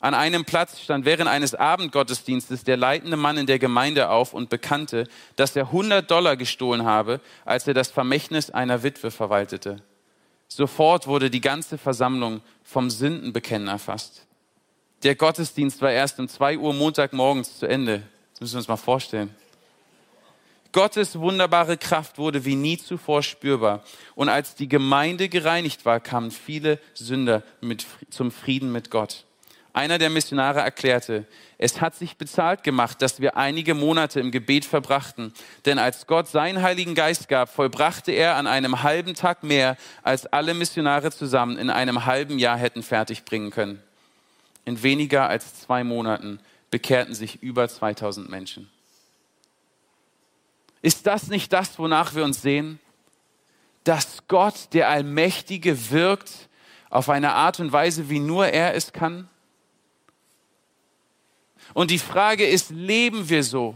An 0.02 0.16
einem 0.16 0.46
Platz 0.46 0.80
stand 0.80 1.06
während 1.06 1.30
eines 1.30 1.54
Abendgottesdienstes 1.54 2.64
der 2.64 2.76
leitende 2.76 3.18
Mann 3.18 3.38
in 3.38 3.46
der 3.46 3.60
Gemeinde 3.60 4.10
auf 4.10 4.34
und 4.34 4.50
bekannte, 4.50 5.08
dass 5.36 5.56
er 5.56 5.66
100 5.66 6.10
Dollar 6.10 6.36
gestohlen 6.36 6.86
habe, 6.86 7.22
als 7.46 7.68
er 7.68 7.76
das 7.76 7.92
Vermächtnis 7.92 8.50
einer 8.50 8.82
Witwe 8.82 9.12
verwaltete. 9.12 9.84
Sofort 10.48 11.06
wurde 11.08 11.30
die 11.30 11.40
ganze 11.40 11.78
Versammlung 11.78 12.42
vom 12.64 12.90
Sündenbekennen 12.90 13.68
erfasst. 13.68 14.26
Der 15.04 15.16
Gottesdienst 15.16 15.82
war 15.82 15.92
erst 15.92 16.20
um 16.20 16.28
zwei 16.28 16.58
Uhr 16.58 16.74
Montagmorgens 16.74 17.58
zu 17.58 17.66
Ende. 17.66 18.04
Das 18.34 18.42
müssen 18.42 18.54
wir 18.54 18.60
uns 18.60 18.68
mal 18.68 18.78
vorstellen. 18.78 19.36
Gottes 20.72 21.20
wunderbare 21.20 21.76
Kraft 21.76 22.18
wurde 22.18 22.46
wie 22.46 22.56
nie 22.56 22.78
zuvor 22.78 23.24
spürbar. 23.24 23.84
Und 24.16 24.30
als 24.30 24.56
die 24.56 24.70
Gemeinde 24.70 25.28
gereinigt 25.28 25.86
war, 25.86 26.00
kamen 26.00 26.32
viele 26.32 26.80
Sünder 26.94 27.44
mit, 27.62 27.86
zum 28.10 28.32
Frieden 28.32 28.72
mit 28.72 28.90
Gott. 28.92 29.26
Einer 29.74 29.98
der 29.98 30.10
Missionare 30.10 30.60
erklärte, 30.60 31.26
es 31.58 31.80
hat 31.80 31.96
sich 31.96 32.18
bezahlt 32.18 32.64
gemacht, 32.64 33.02
dass 33.02 33.22
wir 33.22 33.38
einige 33.38 33.74
Monate 33.74 34.20
im 34.20 34.32
Gebet 34.32 34.66
verbrachten. 34.66 35.34
Denn 35.66 35.80
als 35.80 36.08
Gott 36.08 36.28
seinen 36.28 36.62
Heiligen 36.62 36.94
Geist 36.94 37.28
gab, 37.28 37.50
vollbrachte 37.50 38.12
er 38.12 38.36
an 38.36 38.48
einem 38.48 38.84
halben 38.84 39.14
Tag 39.14 39.44
mehr, 39.44 39.78
als 40.04 40.26
alle 40.26 40.54
Missionare 40.54 41.12
zusammen 41.12 41.58
in 41.58 41.70
einem 41.70 42.06
halben 42.06 42.38
Jahr 42.38 42.58
hätten 42.58 42.84
fertigbringen 42.84 43.50
können. 43.50 43.82
In 44.66 44.84
weniger 44.84 45.28
als 45.28 45.62
zwei 45.62 45.84
Monaten 45.84 46.40
bekehrten 46.70 47.14
sich 47.14 47.42
über 47.42 47.68
2000 47.68 48.30
Menschen. 48.30 48.70
Ist 50.82 51.06
das 51.06 51.28
nicht 51.28 51.54
das, 51.54 51.78
wonach 51.78 52.16
wir 52.16 52.24
uns 52.24 52.42
sehen? 52.42 52.80
Dass 53.84 54.28
Gott, 54.28 54.74
der 54.74 54.90
Allmächtige, 54.90 55.92
wirkt 55.92 56.50
auf 56.90 57.10
eine 57.10 57.34
Art 57.34 57.60
und 57.60 57.72
Weise, 57.72 58.10
wie 58.10 58.20
nur 58.20 58.48
er 58.48 58.76
es 58.76 58.94
kann? 58.94 59.30
Und 61.74 61.92
die 61.92 62.00
Frage 62.00 62.46
ist, 62.46 62.70
leben 62.70 63.30
wir 63.30 63.44
so? 63.44 63.76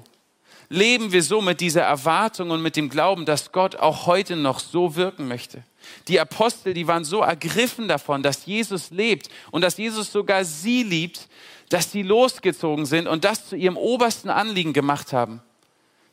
Leben 0.70 1.12
wir 1.12 1.24
so 1.24 1.42
mit 1.42 1.62
dieser 1.62 1.84
Erwartung 1.84 2.50
und 2.50 2.62
mit 2.62 2.76
dem 2.76 2.90
Glauben, 2.90 3.26
dass 3.26 3.52
Gott 3.52 3.76
auch 3.76 4.06
heute 4.06 4.36
noch 4.36 4.60
so 4.60 4.96
wirken 4.96 5.28
möchte? 5.28 5.64
Die 6.08 6.20
Apostel, 6.20 6.74
die 6.74 6.88
waren 6.88 7.06
so 7.06 7.22
ergriffen 7.22 7.88
davon, 7.88 8.24
dass 8.24 8.46
Jesus 8.46 8.90
lebt 8.90 9.30
und 9.52 9.62
dass 9.62 9.78
Jesus 9.78 10.12
sogar 10.12 10.44
sie 10.44 10.84
liebt, 10.84 11.28
dass 11.70 11.92
sie 11.92 12.04
losgezogen 12.04 12.86
sind 12.86 13.08
und 13.08 13.24
das 13.24 13.50
zu 13.50 13.56
ihrem 13.56 13.78
obersten 13.78 14.30
Anliegen 14.30 14.74
gemacht 14.74 15.14
haben. 15.14 15.42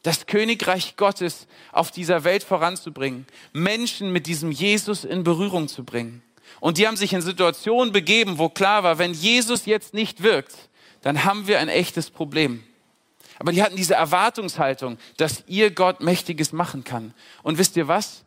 Das 0.02 0.26
Königreich 0.26 0.96
Gottes 0.96 1.46
auf 1.70 1.90
dieser 1.90 2.24
Welt 2.24 2.42
voranzubringen, 2.42 3.26
Menschen 3.52 4.12
mit 4.12 4.26
diesem 4.26 4.50
Jesus 4.50 5.04
in 5.04 5.22
Berührung 5.22 5.68
zu 5.68 5.84
bringen. 5.84 6.22
Und 6.60 6.78
die 6.78 6.86
haben 6.86 6.96
sich 6.96 7.12
in 7.12 7.22
Situationen 7.22 7.92
begeben, 7.92 8.38
wo 8.38 8.48
klar 8.48 8.82
war, 8.82 8.98
wenn 8.98 9.14
Jesus 9.14 9.66
jetzt 9.66 9.94
nicht 9.94 10.22
wirkt, 10.22 10.54
dann 11.02 11.24
haben 11.24 11.46
wir 11.46 11.60
ein 11.60 11.68
echtes 11.68 12.10
Problem. 12.10 12.62
Aber 13.42 13.50
die 13.50 13.60
hatten 13.60 13.74
diese 13.74 13.94
Erwartungshaltung, 13.94 14.98
dass 15.16 15.42
ihr 15.48 15.72
Gott 15.72 16.00
Mächtiges 16.00 16.52
machen 16.52 16.84
kann. 16.84 17.12
Und 17.42 17.58
wisst 17.58 17.76
ihr 17.76 17.88
was? 17.88 18.22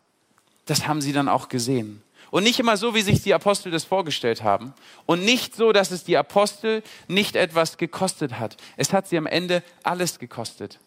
das 0.66 0.88
haben 0.88 1.02
sie 1.02 1.14
dann 1.14 1.30
auch 1.30 1.48
gesehen. 1.48 2.02
Und 2.32 2.44
nicht 2.44 2.60
immer 2.60 2.76
so, 2.76 2.96
wie 2.96 3.02
sich 3.02 3.22
die 3.22 3.34
Apostel 3.34 3.72
das 3.72 3.86
vorgestellt 3.86 4.44
haben. 4.44 4.74
Und 5.06 5.24
nicht 5.24 5.56
so, 5.56 5.72
dass 5.72 5.92
es 5.92 6.04
die 6.04 6.18
Apostel 6.18 6.84
nicht 7.08 7.36
etwas 7.36 7.78
gekostet 7.78 8.40
hat. 8.40 8.58
Es 8.76 8.92
hat 8.92 9.08
sie 9.08 9.18
am 9.18 9.28
Ende 9.28 9.64
alles 9.84 10.20
gekostet. 10.20 10.80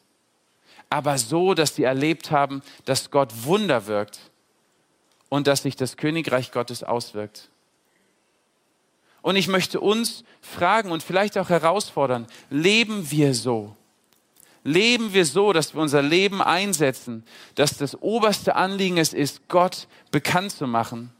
Aber 0.90 1.16
so, 1.16 1.54
dass 1.54 1.74
sie 1.74 1.84
erlebt 1.84 2.30
haben, 2.30 2.62
dass 2.84 3.10
Gott 3.10 3.44
Wunder 3.44 3.86
wirkt 3.86 4.18
und 5.28 5.46
dass 5.46 5.62
sich 5.62 5.76
das 5.76 5.96
Königreich 5.96 6.50
Gottes 6.50 6.82
auswirkt. 6.82 7.48
Und 9.22 9.36
ich 9.36 9.48
möchte 9.48 9.80
uns 9.80 10.24
fragen 10.40 10.90
und 10.90 11.02
vielleicht 11.02 11.38
auch 11.38 11.50
herausfordern, 11.50 12.26
leben 12.50 13.10
wir 13.10 13.34
so? 13.34 13.76
Leben 14.68 15.12
wir 15.14 15.24
so, 15.24 15.52
dass 15.52 15.74
wir 15.74 15.82
unser 15.82 16.02
Leben 16.02 16.42
einsetzen, 16.42 17.24
dass 17.54 17.76
das 17.76 18.00
oberste 18.02 18.56
Anliegen 18.56 18.98
es 18.98 19.12
ist, 19.12 19.48
Gott 19.48 19.88
bekannt 20.10 20.52
zu 20.52 20.66
machen? 20.66 21.12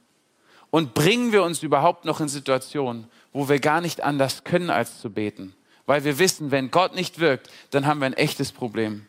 Und 0.71 0.95
bringen 0.95 1.33
wir 1.33 1.43
uns 1.43 1.63
überhaupt 1.63 2.05
noch 2.05 2.21
in 2.21 2.29
Situationen, 2.29 3.07
wo 3.33 3.49
wir 3.49 3.59
gar 3.59 3.81
nicht 3.81 4.03
anders 4.03 4.45
können, 4.45 4.71
als 4.71 5.01
zu 5.01 5.11
beten? 5.11 5.55
weil 5.89 6.05
wir 6.05 6.19
wissen, 6.19 6.51
wenn 6.51 6.71
Gott 6.71 6.95
nicht 6.95 7.19
wirkt, 7.19 7.49
dann 7.71 7.87
haben 7.87 8.01
wir 8.01 8.07
ein 8.07 8.13
echtes 8.13 8.53
Problem. 8.53 9.07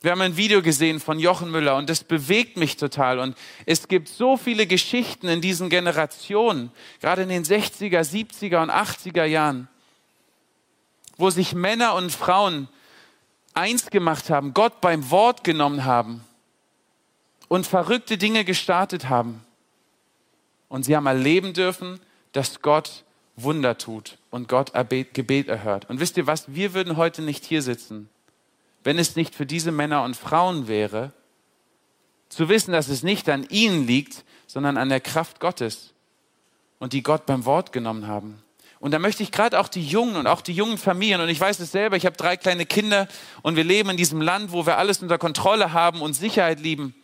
Wir 0.00 0.10
haben 0.10 0.20
ein 0.20 0.36
Video 0.36 0.60
gesehen 0.60 0.98
von 0.98 1.20
Jochen 1.20 1.52
Müller 1.52 1.76
und 1.76 1.88
das 1.88 2.02
bewegt 2.02 2.56
mich 2.56 2.76
total. 2.76 3.20
Und 3.20 3.36
es 3.64 3.86
gibt 3.86 4.08
so 4.08 4.36
viele 4.36 4.66
Geschichten 4.66 5.28
in 5.28 5.40
diesen 5.40 5.70
Generationen, 5.70 6.72
gerade 7.00 7.22
in 7.22 7.28
den 7.28 7.44
60er, 7.44 8.00
70er 8.00 8.60
und 8.60 8.72
80er 8.72 9.24
Jahren, 9.24 9.68
wo 11.16 11.30
sich 11.30 11.54
Männer 11.54 11.94
und 11.94 12.10
Frauen 12.10 12.68
eins 13.58 13.90
gemacht 13.90 14.30
haben, 14.30 14.54
Gott 14.54 14.80
beim 14.80 15.10
Wort 15.10 15.42
genommen 15.42 15.84
haben 15.84 16.24
und 17.48 17.66
verrückte 17.66 18.16
Dinge 18.16 18.44
gestartet 18.44 19.08
haben. 19.08 19.44
Und 20.68 20.84
sie 20.84 20.94
haben 20.94 21.06
erleben 21.06 21.54
dürfen, 21.54 21.98
dass 22.32 22.62
Gott 22.62 23.04
Wunder 23.36 23.76
tut 23.78 24.18
und 24.30 24.48
Gott 24.48 24.72
Gebet 25.12 25.48
erhört. 25.48 25.88
Und 25.88 26.00
wisst 26.00 26.16
ihr 26.16 26.26
was? 26.26 26.54
Wir 26.54 26.74
würden 26.74 26.96
heute 26.96 27.22
nicht 27.22 27.44
hier 27.44 27.62
sitzen, 27.62 28.08
wenn 28.84 28.98
es 28.98 29.16
nicht 29.16 29.34
für 29.34 29.46
diese 29.46 29.72
Männer 29.72 30.04
und 30.04 30.16
Frauen 30.16 30.68
wäre, 30.68 31.12
zu 32.28 32.48
wissen, 32.48 32.72
dass 32.72 32.88
es 32.88 33.02
nicht 33.02 33.28
an 33.28 33.46
ihnen 33.48 33.86
liegt, 33.86 34.24
sondern 34.46 34.76
an 34.76 34.88
der 34.88 35.00
Kraft 35.00 35.40
Gottes 35.40 35.94
und 36.78 36.92
die 36.92 37.02
Gott 37.02 37.26
beim 37.26 37.44
Wort 37.44 37.72
genommen 37.72 38.06
haben. 38.06 38.42
Und 38.80 38.92
da 38.92 38.98
möchte 38.98 39.22
ich 39.22 39.32
gerade 39.32 39.58
auch 39.58 39.68
die 39.68 39.84
Jungen 39.84 40.16
und 40.16 40.26
auch 40.26 40.40
die 40.40 40.52
jungen 40.52 40.78
Familien, 40.78 41.20
und 41.20 41.28
ich 41.28 41.40
weiß 41.40 41.58
es 41.58 41.72
selber, 41.72 41.96
ich 41.96 42.06
habe 42.06 42.16
drei 42.16 42.36
kleine 42.36 42.64
Kinder 42.64 43.08
und 43.42 43.56
wir 43.56 43.64
leben 43.64 43.90
in 43.90 43.96
diesem 43.96 44.20
Land, 44.20 44.52
wo 44.52 44.66
wir 44.66 44.78
alles 44.78 45.02
unter 45.02 45.18
Kontrolle 45.18 45.72
haben 45.72 46.00
und 46.00 46.14
Sicherheit 46.14 46.60
lieben. 46.60 46.94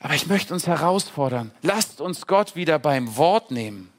Aber 0.00 0.14
ich 0.14 0.28
möchte 0.28 0.54
uns 0.54 0.66
herausfordern, 0.66 1.50
lasst 1.62 2.00
uns 2.00 2.26
Gott 2.26 2.54
wieder 2.54 2.78
beim 2.78 3.16
Wort 3.16 3.50
nehmen. 3.50 3.90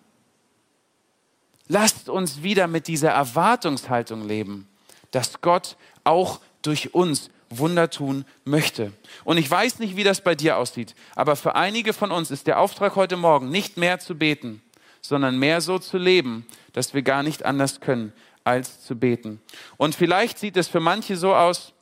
Lasst 1.68 2.10
uns 2.10 2.42
wieder 2.42 2.68
mit 2.68 2.88
dieser 2.88 3.12
Erwartungshaltung 3.12 4.28
leben, 4.28 4.68
dass 5.12 5.42
Gott 5.42 5.76
auch 6.04 6.40
durch 6.62 6.94
uns 6.94 7.30
Wunder 7.50 7.90
tun 7.90 8.26
möchte. 8.46 8.94
Und 9.24 9.38
ich 9.38 9.50
weiß 9.50 9.80
nicht, 9.80 9.96
wie 9.96 10.04
das 10.04 10.22
bei 10.22 10.36
dir 10.36 10.58
aussieht, 10.58 10.96
aber 11.16 11.36
für 11.36 11.56
einige 11.56 11.94
von 11.94 12.12
uns 12.12 12.32
ist 12.32 12.48
der 12.48 12.60
Auftrag 12.60 12.96
heute 12.96 13.18
Morgen 13.18 13.50
nicht 13.50 13.78
mehr 13.78 14.00
zu 14.00 14.16
beten, 14.16 14.62
sondern 15.02 15.38
mehr 15.38 15.62
so 15.62 15.80
zu 15.80 15.98
leben, 15.98 16.46
dass 16.74 16.94
wir 16.94 17.02
gar 17.02 17.24
nicht 17.24 17.46
anders 17.46 17.80
können, 17.80 18.14
als 18.44 18.84
zu 18.84 18.96
beten. 18.96 19.42
Und 19.78 19.96
vielleicht 19.96 20.38
sieht 20.38 20.58
es 20.58 20.68
für 20.68 20.80
manche 20.80 21.18
so 21.18 21.36
aus, 21.36 21.74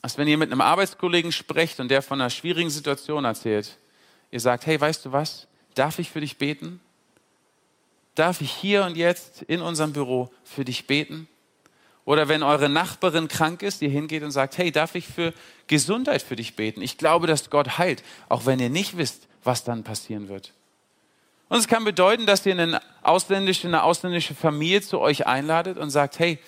als 0.00 0.18
wenn 0.18 0.28
ihr 0.28 0.38
mit 0.38 0.50
einem 0.50 0.60
Arbeitskollegen 0.60 1.30
sprecht 1.30 1.78
und 1.78 1.88
der 1.88 2.02
von 2.02 2.20
einer 2.20 2.30
schwierigen 2.30 2.70
Situation 2.70 3.24
erzählt. 3.24 3.78
Ihr 4.30 4.40
sagt, 4.40 4.66
hey, 4.66 4.80
weißt 4.80 5.04
du 5.04 5.12
was? 5.12 5.46
Darf 5.74 5.98
ich 5.98 6.10
für 6.10 6.20
dich 6.20 6.38
beten? 6.38 6.80
Darf 8.14 8.40
ich 8.40 8.50
hier 8.50 8.84
und 8.84 8.96
jetzt 8.96 9.42
in 9.42 9.60
unserem 9.60 9.92
Büro 9.92 10.30
für 10.44 10.64
dich 10.64 10.86
beten? 10.86 11.28
Oder 12.04 12.28
wenn 12.28 12.42
eure 12.42 12.68
Nachbarin 12.68 13.28
krank 13.28 13.62
ist, 13.62 13.80
ihr 13.80 13.88
hingeht 13.88 14.24
und 14.24 14.32
sagt, 14.32 14.58
hey, 14.58 14.72
darf 14.72 14.96
ich 14.96 15.06
für 15.06 15.32
Gesundheit 15.68 16.20
für 16.20 16.34
dich 16.34 16.56
beten? 16.56 16.82
Ich 16.82 16.98
glaube, 16.98 17.28
dass 17.28 17.48
Gott 17.48 17.78
heilt, 17.78 18.02
auch 18.28 18.44
wenn 18.44 18.58
ihr 18.58 18.70
nicht 18.70 18.96
wisst, 18.96 19.28
was 19.44 19.62
dann 19.62 19.84
passieren 19.84 20.28
wird. 20.28 20.52
Und 21.52 21.58
es 21.58 21.68
kann 21.68 21.84
bedeuten, 21.84 22.24
dass 22.24 22.46
ihr 22.46 22.58
eine 22.58 22.80
ausländische, 23.02 23.68
eine 23.68 23.82
ausländische 23.82 24.34
Familie 24.34 24.80
zu 24.80 24.98
euch 25.00 25.26
einladet 25.26 25.76
und 25.76 25.90
sagt, 25.90 26.18
hey, 26.18 26.38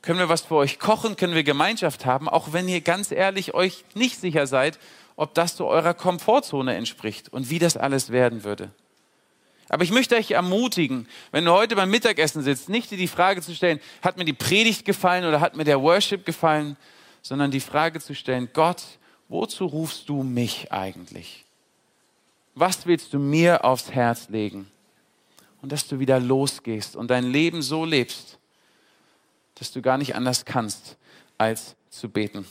können 0.00 0.20
wir 0.20 0.28
was 0.28 0.42
für 0.42 0.54
euch 0.54 0.78
kochen? 0.78 1.16
Können 1.16 1.34
wir 1.34 1.42
Gemeinschaft 1.42 2.06
haben? 2.06 2.28
Auch 2.28 2.52
wenn 2.52 2.68
ihr 2.68 2.80
ganz 2.80 3.10
ehrlich 3.10 3.52
euch 3.52 3.84
nicht 3.94 4.20
sicher 4.20 4.46
seid, 4.46 4.78
ob 5.16 5.34
das 5.34 5.56
zu 5.56 5.66
eurer 5.66 5.92
Komfortzone 5.92 6.76
entspricht 6.76 7.32
und 7.32 7.50
wie 7.50 7.58
das 7.58 7.76
alles 7.76 8.12
werden 8.12 8.44
würde. 8.44 8.70
Aber 9.70 9.82
ich 9.82 9.90
möchte 9.90 10.14
euch 10.14 10.30
ermutigen, 10.30 11.08
wenn 11.32 11.44
du 11.44 11.50
heute 11.50 11.74
beim 11.74 11.90
Mittagessen 11.90 12.44
sitzt, 12.44 12.68
nicht 12.68 12.92
dir 12.92 12.96
die 12.96 13.08
Frage 13.08 13.42
zu 13.42 13.52
stellen, 13.56 13.80
hat 14.02 14.18
mir 14.18 14.24
die 14.24 14.34
Predigt 14.34 14.84
gefallen 14.84 15.24
oder 15.24 15.40
hat 15.40 15.56
mir 15.56 15.64
der 15.64 15.82
Worship 15.82 16.24
gefallen, 16.24 16.76
sondern 17.22 17.50
die 17.50 17.58
Frage 17.58 17.98
zu 17.98 18.14
stellen, 18.14 18.50
Gott, 18.52 18.84
wozu 19.28 19.66
rufst 19.66 20.08
du 20.08 20.22
mich 20.22 20.70
eigentlich? 20.70 21.44
Was 22.58 22.86
willst 22.86 23.14
du 23.14 23.20
mir 23.20 23.64
aufs 23.64 23.92
Herz 23.92 24.30
legen? 24.30 24.68
Und 25.62 25.70
dass 25.70 25.86
du 25.86 26.00
wieder 26.00 26.18
losgehst 26.18 26.96
und 26.96 27.08
dein 27.08 27.24
Leben 27.24 27.62
so 27.62 27.84
lebst, 27.84 28.38
dass 29.54 29.70
du 29.70 29.80
gar 29.80 29.96
nicht 29.96 30.16
anders 30.16 30.44
kannst, 30.44 30.96
als 31.36 31.76
zu 31.88 32.08
beten. 32.08 32.46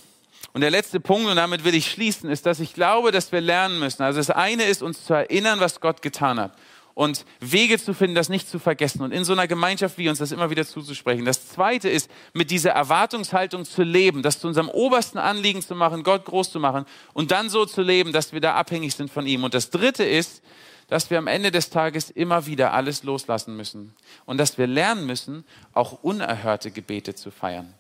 Und 0.53 0.61
der 0.61 0.71
letzte 0.71 1.01
Punkt, 1.01 1.29
und 1.29 1.35
damit 1.35 1.65
will 1.65 1.75
ich 1.75 1.91
schließen, 1.91 2.29
ist, 2.29 2.45
dass 2.45 2.61
ich 2.61 2.73
glaube, 2.73 3.11
dass 3.11 3.33
wir 3.33 3.41
lernen 3.41 3.79
müssen. 3.79 4.01
Also 4.01 4.19
das 4.19 4.29
eine 4.29 4.63
ist, 4.63 4.81
uns 4.81 5.03
zu 5.03 5.13
erinnern, 5.13 5.59
was 5.59 5.81
Gott 5.81 6.01
getan 6.01 6.39
hat. 6.39 6.53
Und 6.97 7.25
Wege 7.39 7.77
zu 7.77 7.93
finden, 7.93 8.15
das 8.15 8.27
nicht 8.27 8.49
zu 8.49 8.57
vergessen. 8.57 9.03
Und 9.03 9.11
in 9.11 9.23
so 9.23 9.33
einer 9.33 9.47
Gemeinschaft 9.47 9.99
wie 9.99 10.09
uns 10.09 10.17
das 10.17 10.31
immer 10.31 10.49
wieder 10.49 10.65
zuzusprechen. 10.65 11.25
Das 11.25 11.47
zweite 11.47 11.89
ist, 11.89 12.09
mit 12.33 12.49
dieser 12.49 12.71
Erwartungshaltung 12.71 13.65
zu 13.65 13.83
leben, 13.83 14.23
das 14.23 14.39
zu 14.39 14.47
unserem 14.47 14.67
obersten 14.67 15.19
Anliegen 15.19 15.61
zu 15.61 15.75
machen, 15.75 16.01
Gott 16.01 16.25
groß 16.25 16.51
zu 16.51 16.59
machen. 16.59 16.87
Und 17.13 17.29
dann 17.29 17.51
so 17.51 17.67
zu 17.67 17.83
leben, 17.83 18.13
dass 18.13 18.33
wir 18.33 18.41
da 18.41 18.55
abhängig 18.55 18.95
sind 18.95 19.11
von 19.11 19.27
ihm. 19.27 19.43
Und 19.43 19.53
das 19.53 19.69
dritte 19.69 20.03
ist, 20.03 20.41
dass 20.87 21.11
wir 21.11 21.19
am 21.19 21.27
Ende 21.27 21.51
des 21.51 21.69
Tages 21.69 22.09
immer 22.09 22.47
wieder 22.47 22.73
alles 22.73 23.03
loslassen 23.03 23.55
müssen 23.55 23.93
und 24.25 24.39
dass 24.39 24.57
wir 24.57 24.65
lernen 24.65 25.05
müssen, 25.05 25.45
auch 25.73 26.01
unerhörte 26.01 26.71
Gebete 26.71 27.13
zu 27.13 27.29
feiern. 27.29 27.75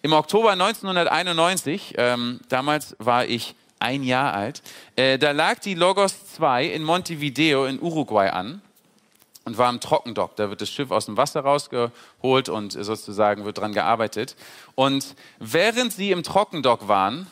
Im 0.00 0.14
Oktober 0.14 0.52
1991, 0.52 1.96
ähm, 1.98 2.40
damals 2.48 2.96
war 2.98 3.26
ich 3.26 3.54
ein 3.80 4.02
Jahr 4.02 4.34
alt, 4.34 4.62
äh, 4.96 5.18
da 5.18 5.30
lag 5.30 5.58
die 5.60 5.74
Logos 5.74 6.34
2 6.34 6.66
in 6.66 6.82
Montevideo 6.82 7.66
in 7.66 7.80
Uruguay 7.80 8.30
an 8.30 8.62
und 9.44 9.58
war 9.58 9.70
im 9.70 9.80
Trockendock. 9.80 10.36
Da 10.36 10.50
wird 10.50 10.60
das 10.60 10.70
Schiff 10.70 10.90
aus 10.90 11.06
dem 11.06 11.16
Wasser 11.16 11.40
rausgeholt 11.40 12.48
und 12.48 12.72
sozusagen 12.72 13.44
wird 13.44 13.58
dran 13.58 13.72
gearbeitet. 13.72 14.36
Und 14.74 15.14
während 15.38 15.92
sie 15.92 16.10
im 16.10 16.22
Trockendock 16.22 16.88
waren, 16.88 17.26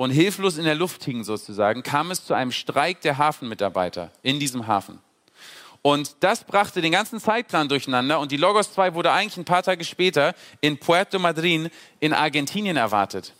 und 0.00 0.10
hilflos 0.12 0.56
in 0.56 0.64
der 0.64 0.76
Luft 0.76 1.04
hingen 1.04 1.24
sozusagen, 1.24 1.82
kam 1.82 2.10
es 2.10 2.24
zu 2.24 2.32
einem 2.32 2.52
Streik 2.52 3.02
der 3.02 3.18
Hafenmitarbeiter 3.18 4.10
in 4.22 4.40
diesem 4.40 4.66
Hafen. 4.66 4.98
Und 5.82 6.16
das 6.20 6.44
brachte 6.44 6.80
den 6.80 6.92
ganzen 6.92 7.20
Zeitplan 7.20 7.68
durcheinander 7.68 8.18
und 8.18 8.32
die 8.32 8.38
Logos 8.38 8.72
2 8.72 8.94
wurde 8.94 9.12
eigentlich 9.12 9.36
ein 9.36 9.44
paar 9.44 9.62
Tage 9.62 9.84
später 9.84 10.34
in 10.62 10.78
Puerto 10.78 11.18
Madryn 11.18 11.68
in 12.00 12.14
Argentinien 12.14 12.78
erwartet. 12.78 13.34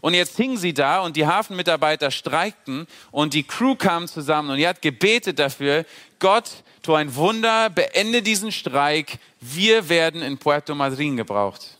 Und 0.00 0.14
jetzt 0.14 0.36
hingen 0.36 0.56
sie 0.56 0.74
da 0.74 1.00
und 1.00 1.16
die 1.16 1.26
Hafenmitarbeiter 1.26 2.10
streikten 2.10 2.86
und 3.10 3.34
die 3.34 3.42
Crew 3.42 3.74
kam 3.74 4.06
zusammen 4.06 4.50
und 4.50 4.56
die 4.56 4.68
hat 4.68 4.82
gebetet 4.82 5.38
dafür, 5.38 5.84
Gott, 6.18 6.50
tu 6.82 6.94
ein 6.94 7.14
Wunder, 7.14 7.70
beende 7.70 8.22
diesen 8.22 8.52
Streik, 8.52 9.18
wir 9.40 9.88
werden 9.88 10.22
in 10.22 10.38
Puerto 10.38 10.74
Madryn 10.74 11.16
gebraucht. 11.16 11.78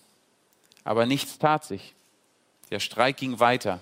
Aber 0.84 1.06
nichts 1.06 1.38
tat 1.38 1.64
sich. 1.64 1.94
Der 2.70 2.80
Streik 2.80 3.16
ging 3.16 3.38
weiter. 3.38 3.80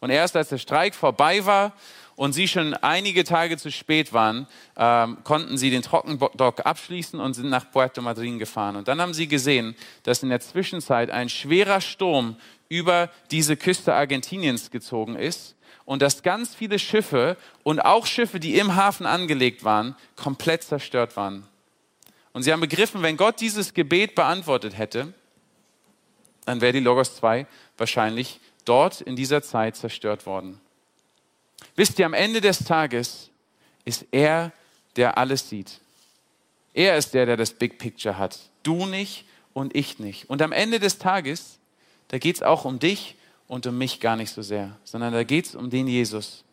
Und 0.00 0.10
erst 0.10 0.36
als 0.36 0.48
der 0.48 0.58
Streik 0.58 0.94
vorbei 0.94 1.44
war 1.44 1.72
und 2.20 2.34
sie 2.34 2.48
schon 2.48 2.74
einige 2.74 3.24
Tage 3.24 3.56
zu 3.56 3.72
spät 3.72 4.12
waren, 4.12 4.46
ähm, 4.76 5.16
konnten 5.24 5.56
sie 5.56 5.70
den 5.70 5.80
Trockendock 5.80 6.66
abschließen 6.66 7.18
und 7.18 7.32
sind 7.32 7.48
nach 7.48 7.70
Puerto 7.70 8.02
Madryn 8.02 8.38
gefahren. 8.38 8.76
Und 8.76 8.88
dann 8.88 9.00
haben 9.00 9.14
sie 9.14 9.26
gesehen, 9.26 9.74
dass 10.02 10.22
in 10.22 10.28
der 10.28 10.40
Zwischenzeit 10.40 11.10
ein 11.10 11.30
schwerer 11.30 11.80
Sturm 11.80 12.36
über 12.68 13.08
diese 13.30 13.56
Küste 13.56 13.94
Argentiniens 13.94 14.70
gezogen 14.70 15.16
ist 15.16 15.56
und 15.86 16.02
dass 16.02 16.22
ganz 16.22 16.54
viele 16.54 16.78
Schiffe 16.78 17.38
und 17.62 17.80
auch 17.80 18.04
Schiffe, 18.04 18.38
die 18.38 18.58
im 18.58 18.76
Hafen 18.76 19.06
angelegt 19.06 19.64
waren, 19.64 19.96
komplett 20.16 20.62
zerstört 20.62 21.16
waren. 21.16 21.48
Und 22.34 22.42
sie 22.42 22.52
haben 22.52 22.60
begriffen, 22.60 23.00
wenn 23.00 23.16
Gott 23.16 23.40
dieses 23.40 23.72
Gebet 23.72 24.14
beantwortet 24.14 24.76
hätte, 24.76 25.14
dann 26.44 26.60
wäre 26.60 26.74
die 26.74 26.80
Logos 26.80 27.16
2 27.16 27.46
wahrscheinlich 27.78 28.40
dort 28.66 29.00
in 29.00 29.16
dieser 29.16 29.40
Zeit 29.40 29.74
zerstört 29.74 30.26
worden. 30.26 30.60
Wisst 31.76 31.98
ihr, 31.98 32.06
am 32.06 32.14
Ende 32.14 32.40
des 32.40 32.64
Tages 32.64 33.30
ist 33.84 34.06
er, 34.10 34.52
der 34.96 35.18
alles 35.18 35.48
sieht. 35.48 35.80
Er 36.74 36.96
ist 36.96 37.14
der, 37.14 37.26
der 37.26 37.36
das 37.36 37.52
Big 37.52 37.78
Picture 37.78 38.18
hat. 38.18 38.38
Du 38.62 38.86
nicht 38.86 39.24
und 39.54 39.74
ich 39.74 39.98
nicht. 39.98 40.28
Und 40.30 40.42
am 40.42 40.52
Ende 40.52 40.78
des 40.78 40.98
Tages, 40.98 41.58
da 42.08 42.18
geht 42.18 42.36
es 42.36 42.42
auch 42.42 42.64
um 42.64 42.78
dich 42.78 43.16
und 43.48 43.66
um 43.66 43.78
mich 43.78 44.00
gar 44.00 44.16
nicht 44.16 44.30
so 44.30 44.42
sehr, 44.42 44.76
sondern 44.84 45.12
da 45.12 45.24
geht 45.24 45.46
es 45.46 45.54
um 45.54 45.70
den 45.70 45.88
Jesus, 45.88 46.44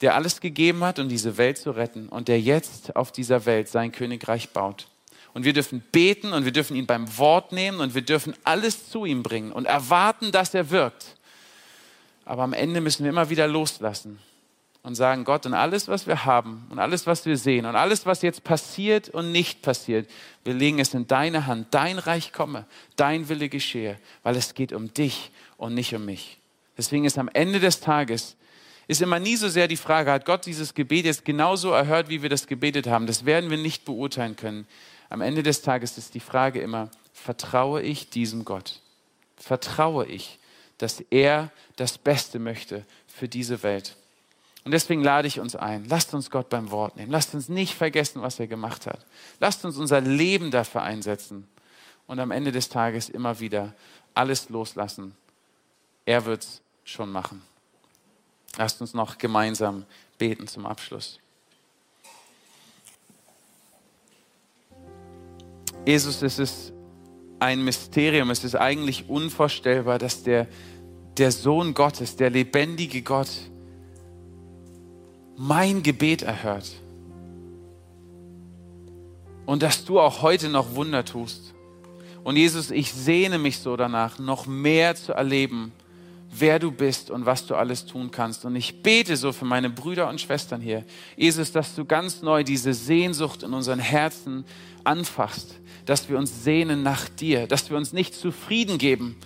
der 0.00 0.14
alles 0.14 0.40
gegeben 0.40 0.84
hat, 0.84 0.98
um 0.98 1.08
diese 1.08 1.38
Welt 1.38 1.58
zu 1.58 1.70
retten 1.70 2.08
und 2.08 2.28
der 2.28 2.40
jetzt 2.40 2.96
auf 2.96 3.12
dieser 3.12 3.46
Welt 3.46 3.68
sein 3.68 3.92
Königreich 3.92 4.50
baut. 4.50 4.88
Und 5.32 5.44
wir 5.44 5.52
dürfen 5.52 5.82
beten 5.92 6.32
und 6.32 6.44
wir 6.44 6.52
dürfen 6.52 6.76
ihn 6.76 6.86
beim 6.86 7.18
Wort 7.18 7.52
nehmen 7.52 7.80
und 7.80 7.94
wir 7.94 8.02
dürfen 8.02 8.34
alles 8.44 8.90
zu 8.90 9.04
ihm 9.04 9.22
bringen 9.22 9.52
und 9.52 9.66
erwarten, 9.66 10.32
dass 10.32 10.54
er 10.54 10.70
wirkt. 10.70 11.16
Aber 12.24 12.42
am 12.42 12.52
Ende 12.52 12.80
müssen 12.80 13.04
wir 13.04 13.10
immer 13.10 13.30
wieder 13.30 13.46
loslassen 13.46 14.18
und 14.86 14.94
sagen, 14.94 15.24
Gott, 15.24 15.46
und 15.46 15.54
alles, 15.54 15.88
was 15.88 16.06
wir 16.06 16.26
haben 16.26 16.64
und 16.70 16.78
alles, 16.78 17.08
was 17.08 17.26
wir 17.26 17.36
sehen 17.36 17.66
und 17.66 17.74
alles, 17.74 18.06
was 18.06 18.22
jetzt 18.22 18.44
passiert 18.44 19.08
und 19.08 19.32
nicht 19.32 19.60
passiert, 19.60 20.08
wir 20.44 20.54
legen 20.54 20.78
es 20.78 20.94
in 20.94 21.08
deine 21.08 21.48
Hand. 21.48 21.66
Dein 21.72 21.98
Reich 21.98 22.32
komme, 22.32 22.66
dein 22.94 23.28
Wille 23.28 23.48
geschehe, 23.48 23.98
weil 24.22 24.36
es 24.36 24.54
geht 24.54 24.72
um 24.72 24.94
dich 24.94 25.32
und 25.56 25.74
nicht 25.74 25.92
um 25.92 26.04
mich. 26.04 26.38
Deswegen 26.78 27.04
ist 27.04 27.18
am 27.18 27.28
Ende 27.32 27.58
des 27.58 27.80
Tages 27.80 28.36
ist 28.86 29.02
immer 29.02 29.18
nie 29.18 29.34
so 29.34 29.48
sehr 29.48 29.66
die 29.66 29.76
Frage, 29.76 30.12
hat 30.12 30.24
Gott 30.24 30.46
dieses 30.46 30.72
Gebet 30.72 31.04
jetzt 31.04 31.24
genauso 31.24 31.72
erhört, 31.72 32.08
wie 32.08 32.22
wir 32.22 32.28
das 32.28 32.46
gebetet 32.46 32.86
haben? 32.86 33.08
Das 33.08 33.24
werden 33.24 33.50
wir 33.50 33.58
nicht 33.58 33.84
beurteilen 33.84 34.36
können. 34.36 34.68
Am 35.10 35.20
Ende 35.20 35.42
des 35.42 35.62
Tages 35.62 35.98
ist 35.98 36.14
die 36.14 36.20
Frage 36.20 36.60
immer, 36.60 36.92
vertraue 37.12 37.82
ich 37.82 38.08
diesem 38.08 38.44
Gott? 38.44 38.78
Vertraue 39.36 40.06
ich, 40.06 40.38
dass 40.78 41.00
er 41.10 41.50
das 41.74 41.98
Beste 41.98 42.38
möchte 42.38 42.84
für 43.08 43.26
diese 43.26 43.64
Welt? 43.64 43.96
Und 44.66 44.72
deswegen 44.72 45.04
lade 45.04 45.28
ich 45.28 45.38
uns 45.38 45.54
ein, 45.54 45.84
lasst 45.84 46.12
uns 46.12 46.28
Gott 46.28 46.48
beim 46.48 46.72
Wort 46.72 46.96
nehmen. 46.96 47.12
Lasst 47.12 47.32
uns 47.36 47.48
nicht 47.48 47.72
vergessen, 47.72 48.20
was 48.20 48.40
er 48.40 48.48
gemacht 48.48 48.88
hat. 48.88 48.98
Lasst 49.38 49.64
uns 49.64 49.76
unser 49.76 50.00
Leben 50.00 50.50
dafür 50.50 50.82
einsetzen 50.82 51.46
und 52.08 52.18
am 52.18 52.32
Ende 52.32 52.50
des 52.50 52.68
Tages 52.68 53.08
immer 53.08 53.38
wieder 53.38 53.74
alles 54.12 54.48
loslassen. 54.48 55.16
Er 56.04 56.24
wird 56.24 56.42
es 56.42 56.62
schon 56.82 57.12
machen. 57.12 57.42
Lasst 58.56 58.80
uns 58.80 58.92
noch 58.92 59.18
gemeinsam 59.18 59.86
beten 60.18 60.48
zum 60.48 60.66
Abschluss. 60.66 61.20
Jesus, 65.86 66.22
es 66.22 66.40
ist 66.40 66.72
ein 67.38 67.62
Mysterium, 67.62 68.30
es 68.30 68.42
ist 68.42 68.56
eigentlich 68.56 69.08
unvorstellbar, 69.08 70.00
dass 70.00 70.24
der, 70.24 70.48
der 71.18 71.30
Sohn 71.30 71.72
Gottes, 71.72 72.16
der 72.16 72.30
lebendige 72.30 73.02
Gott, 73.02 73.28
mein 75.36 75.82
Gebet 75.82 76.22
erhört. 76.22 76.70
Und 79.44 79.62
dass 79.62 79.84
du 79.84 80.00
auch 80.00 80.22
heute 80.22 80.48
noch 80.48 80.74
Wunder 80.74 81.04
tust. 81.04 81.54
Und 82.24 82.36
Jesus, 82.36 82.70
ich 82.70 82.92
sehne 82.92 83.38
mich 83.38 83.58
so 83.58 83.76
danach, 83.76 84.18
noch 84.18 84.46
mehr 84.46 84.96
zu 84.96 85.12
erleben, 85.12 85.72
wer 86.28 86.58
du 86.58 86.72
bist 86.72 87.10
und 87.10 87.24
was 87.24 87.46
du 87.46 87.54
alles 87.54 87.86
tun 87.86 88.10
kannst. 88.10 88.44
Und 88.44 88.56
ich 88.56 88.82
bete 88.82 89.16
so 89.16 89.32
für 89.32 89.44
meine 89.44 89.70
Brüder 89.70 90.08
und 90.08 90.20
Schwestern 90.20 90.60
hier, 90.60 90.84
Jesus, 91.16 91.52
dass 91.52 91.76
du 91.76 91.84
ganz 91.84 92.22
neu 92.22 92.42
diese 92.42 92.74
Sehnsucht 92.74 93.44
in 93.44 93.54
unseren 93.54 93.78
Herzen 93.78 94.44
anfasst, 94.82 95.54
dass 95.84 96.08
wir 96.08 96.18
uns 96.18 96.42
sehnen 96.42 96.82
nach 96.82 97.08
dir, 97.08 97.46
dass 97.46 97.70
wir 97.70 97.76
uns 97.76 97.92
nicht 97.92 98.14
zufrieden 98.14 98.78
geben 98.78 99.16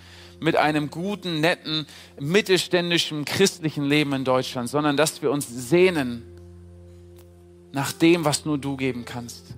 mit 0.41 0.55
einem 0.55 0.89
guten, 0.89 1.39
netten, 1.39 1.85
mittelständischen, 2.19 3.25
christlichen 3.25 3.85
Leben 3.85 4.11
in 4.13 4.25
Deutschland, 4.25 4.69
sondern 4.69 4.97
dass 4.97 5.21
wir 5.21 5.31
uns 5.31 5.47
sehnen 5.47 6.23
nach 7.71 7.93
dem, 7.93 8.25
was 8.25 8.43
nur 8.43 8.57
du 8.57 8.75
geben 8.75 9.05
kannst. 9.05 9.55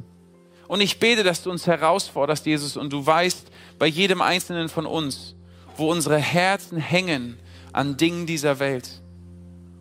Und 0.67 0.81
ich 0.81 0.99
bete, 0.99 1.23
dass 1.23 1.41
du 1.41 1.51
uns 1.51 1.67
herausforderst, 1.67 2.45
Jesus, 2.45 2.75
und 2.75 2.91
du 2.91 3.05
weißt 3.05 3.47
bei 3.79 3.87
jedem 3.87 4.21
Einzelnen 4.21 4.67
von 4.67 4.85
uns, 4.85 5.35
wo 5.77 5.89
unsere 5.89 6.17
Herzen 6.17 6.77
hängen 6.77 7.39
an 7.71 7.95
Dingen 7.95 8.25
dieser 8.25 8.59
Welt, 8.59 9.01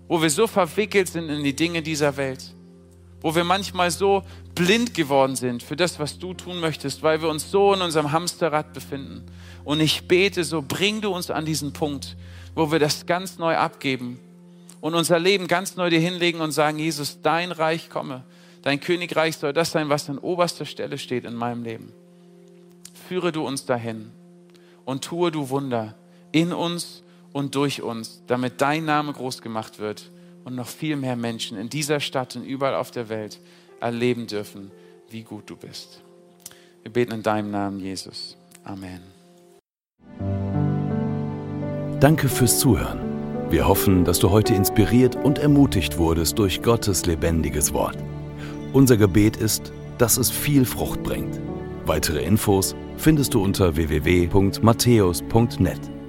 wo 0.07 0.23
wir 0.23 0.31
so 0.31 0.47
verwickelt 0.47 1.09
sind 1.09 1.29
in 1.29 1.43
die 1.43 1.57
Dinge 1.57 1.83
dieser 1.83 2.17
Welt, 2.17 2.55
wo 3.21 3.35
wir 3.35 3.45
manchmal 3.45 3.91
so 3.91 4.23
blind 4.55 4.95
geworden 4.95 5.37
sind 5.37 5.63
für 5.63 5.77
das, 5.77 5.99
was 5.99 6.19
du 6.19 6.35
tun 6.35 6.61
möchtest, 6.61 7.03
weil 7.03 7.23
wir 7.23 7.29
uns 7.29 7.51
so 7.51 7.73
in 7.73 7.81
unserem 7.81 8.13
Hamsterrad 8.13 8.73
befinden. 8.73 9.25
Und 9.65 9.81
ich 9.81 10.09
bete 10.09 10.45
so, 10.45 10.63
bring 10.63 11.01
du 11.01 11.15
uns 11.15 11.31
an 11.31 11.45
diesen 11.45 11.73
Punkt, 11.73 12.17
wo 12.55 12.71
wir 12.71 12.79
das 12.79 13.07
ganz 13.07 13.39
neu 13.39 13.57
abgeben 13.57 14.19
und 14.81 14.95
unser 14.95 15.19
Leben 15.19 15.47
ganz 15.47 15.77
neu 15.77 15.91
dir 15.91 16.01
hinlegen 16.01 16.41
und 16.41 16.53
sagen, 16.53 16.79
Jesus, 16.79 17.21
dein 17.23 17.53
Reich 17.53 17.89
komme, 17.89 18.25
dein 18.63 18.81
Königreich 18.81 19.37
soll 19.37 19.53
das 19.53 19.71
sein, 19.71 19.89
was 19.89 20.11
an 20.11 20.19
oberster 20.19 20.67
Stelle 20.67 20.99
steht 20.99 21.25
in 21.25 21.35
meinem 21.35 21.63
Leben. 21.63 21.93
Führe 23.09 23.33
du 23.33 23.47
uns 23.47 23.65
dahin 23.65 24.11
und 24.85 25.05
tue 25.05 25.31
du 25.31 25.49
Wunder 25.51 25.95
in 26.33 26.53
uns 26.53 27.03
und 27.33 27.55
durch 27.55 27.83
uns, 27.83 28.23
damit 28.27 28.61
dein 28.61 28.85
Name 28.85 29.13
groß 29.13 29.41
gemacht 29.41 29.79
wird 29.79 30.11
und 30.45 30.57
noch 30.57 30.69
viel 30.69 30.97
mehr 30.97 31.17
Menschen 31.17 31.57
in 31.57 31.69
dieser 31.69 32.01
Stadt 32.01 32.37
und 32.37 32.45
überall 32.45 32.75
auf 32.75 32.91
der 32.91 33.09
Welt 33.09 33.39
erleben 33.83 34.27
dürfen, 34.27 34.71
wie 35.11 35.23
gut 35.23 35.51
du 35.51 35.57
bist. 35.57 36.01
Wir 36.83 36.93
beten 36.93 37.13
in 37.13 37.23
deinem 37.23 37.51
Namen, 37.51 37.81
Jesus. 37.81 38.37
Amen. 38.65 39.01
Danke 42.01 42.29
fürs 42.29 42.59
Zuhören. 42.59 42.99
Wir 43.51 43.69
hoffen, 43.69 44.05
dass 44.05 44.19
du 44.19 44.31
heute 44.31 44.55
inspiriert 44.55 45.17
und 45.17 45.39
ermutigt 45.39 45.99
wurdest 45.99 46.39
durch 46.39 46.63
Gottes 46.63 47.05
lebendiges 47.07 47.75
Wort. 47.75 47.99
Unser 48.73 48.97
Gebet 48.97 49.37
ist, 49.37 49.73
dass 49.99 50.17
es 50.17 50.31
viel 50.31 50.65
Frucht 50.65 51.03
bringt. 51.03 51.39
Weitere 51.85 52.25
Infos 52.25 52.75
findest 52.97 53.35
du 53.35 53.43
unter 53.43 53.77
www.matthäus.net. 53.77 56.02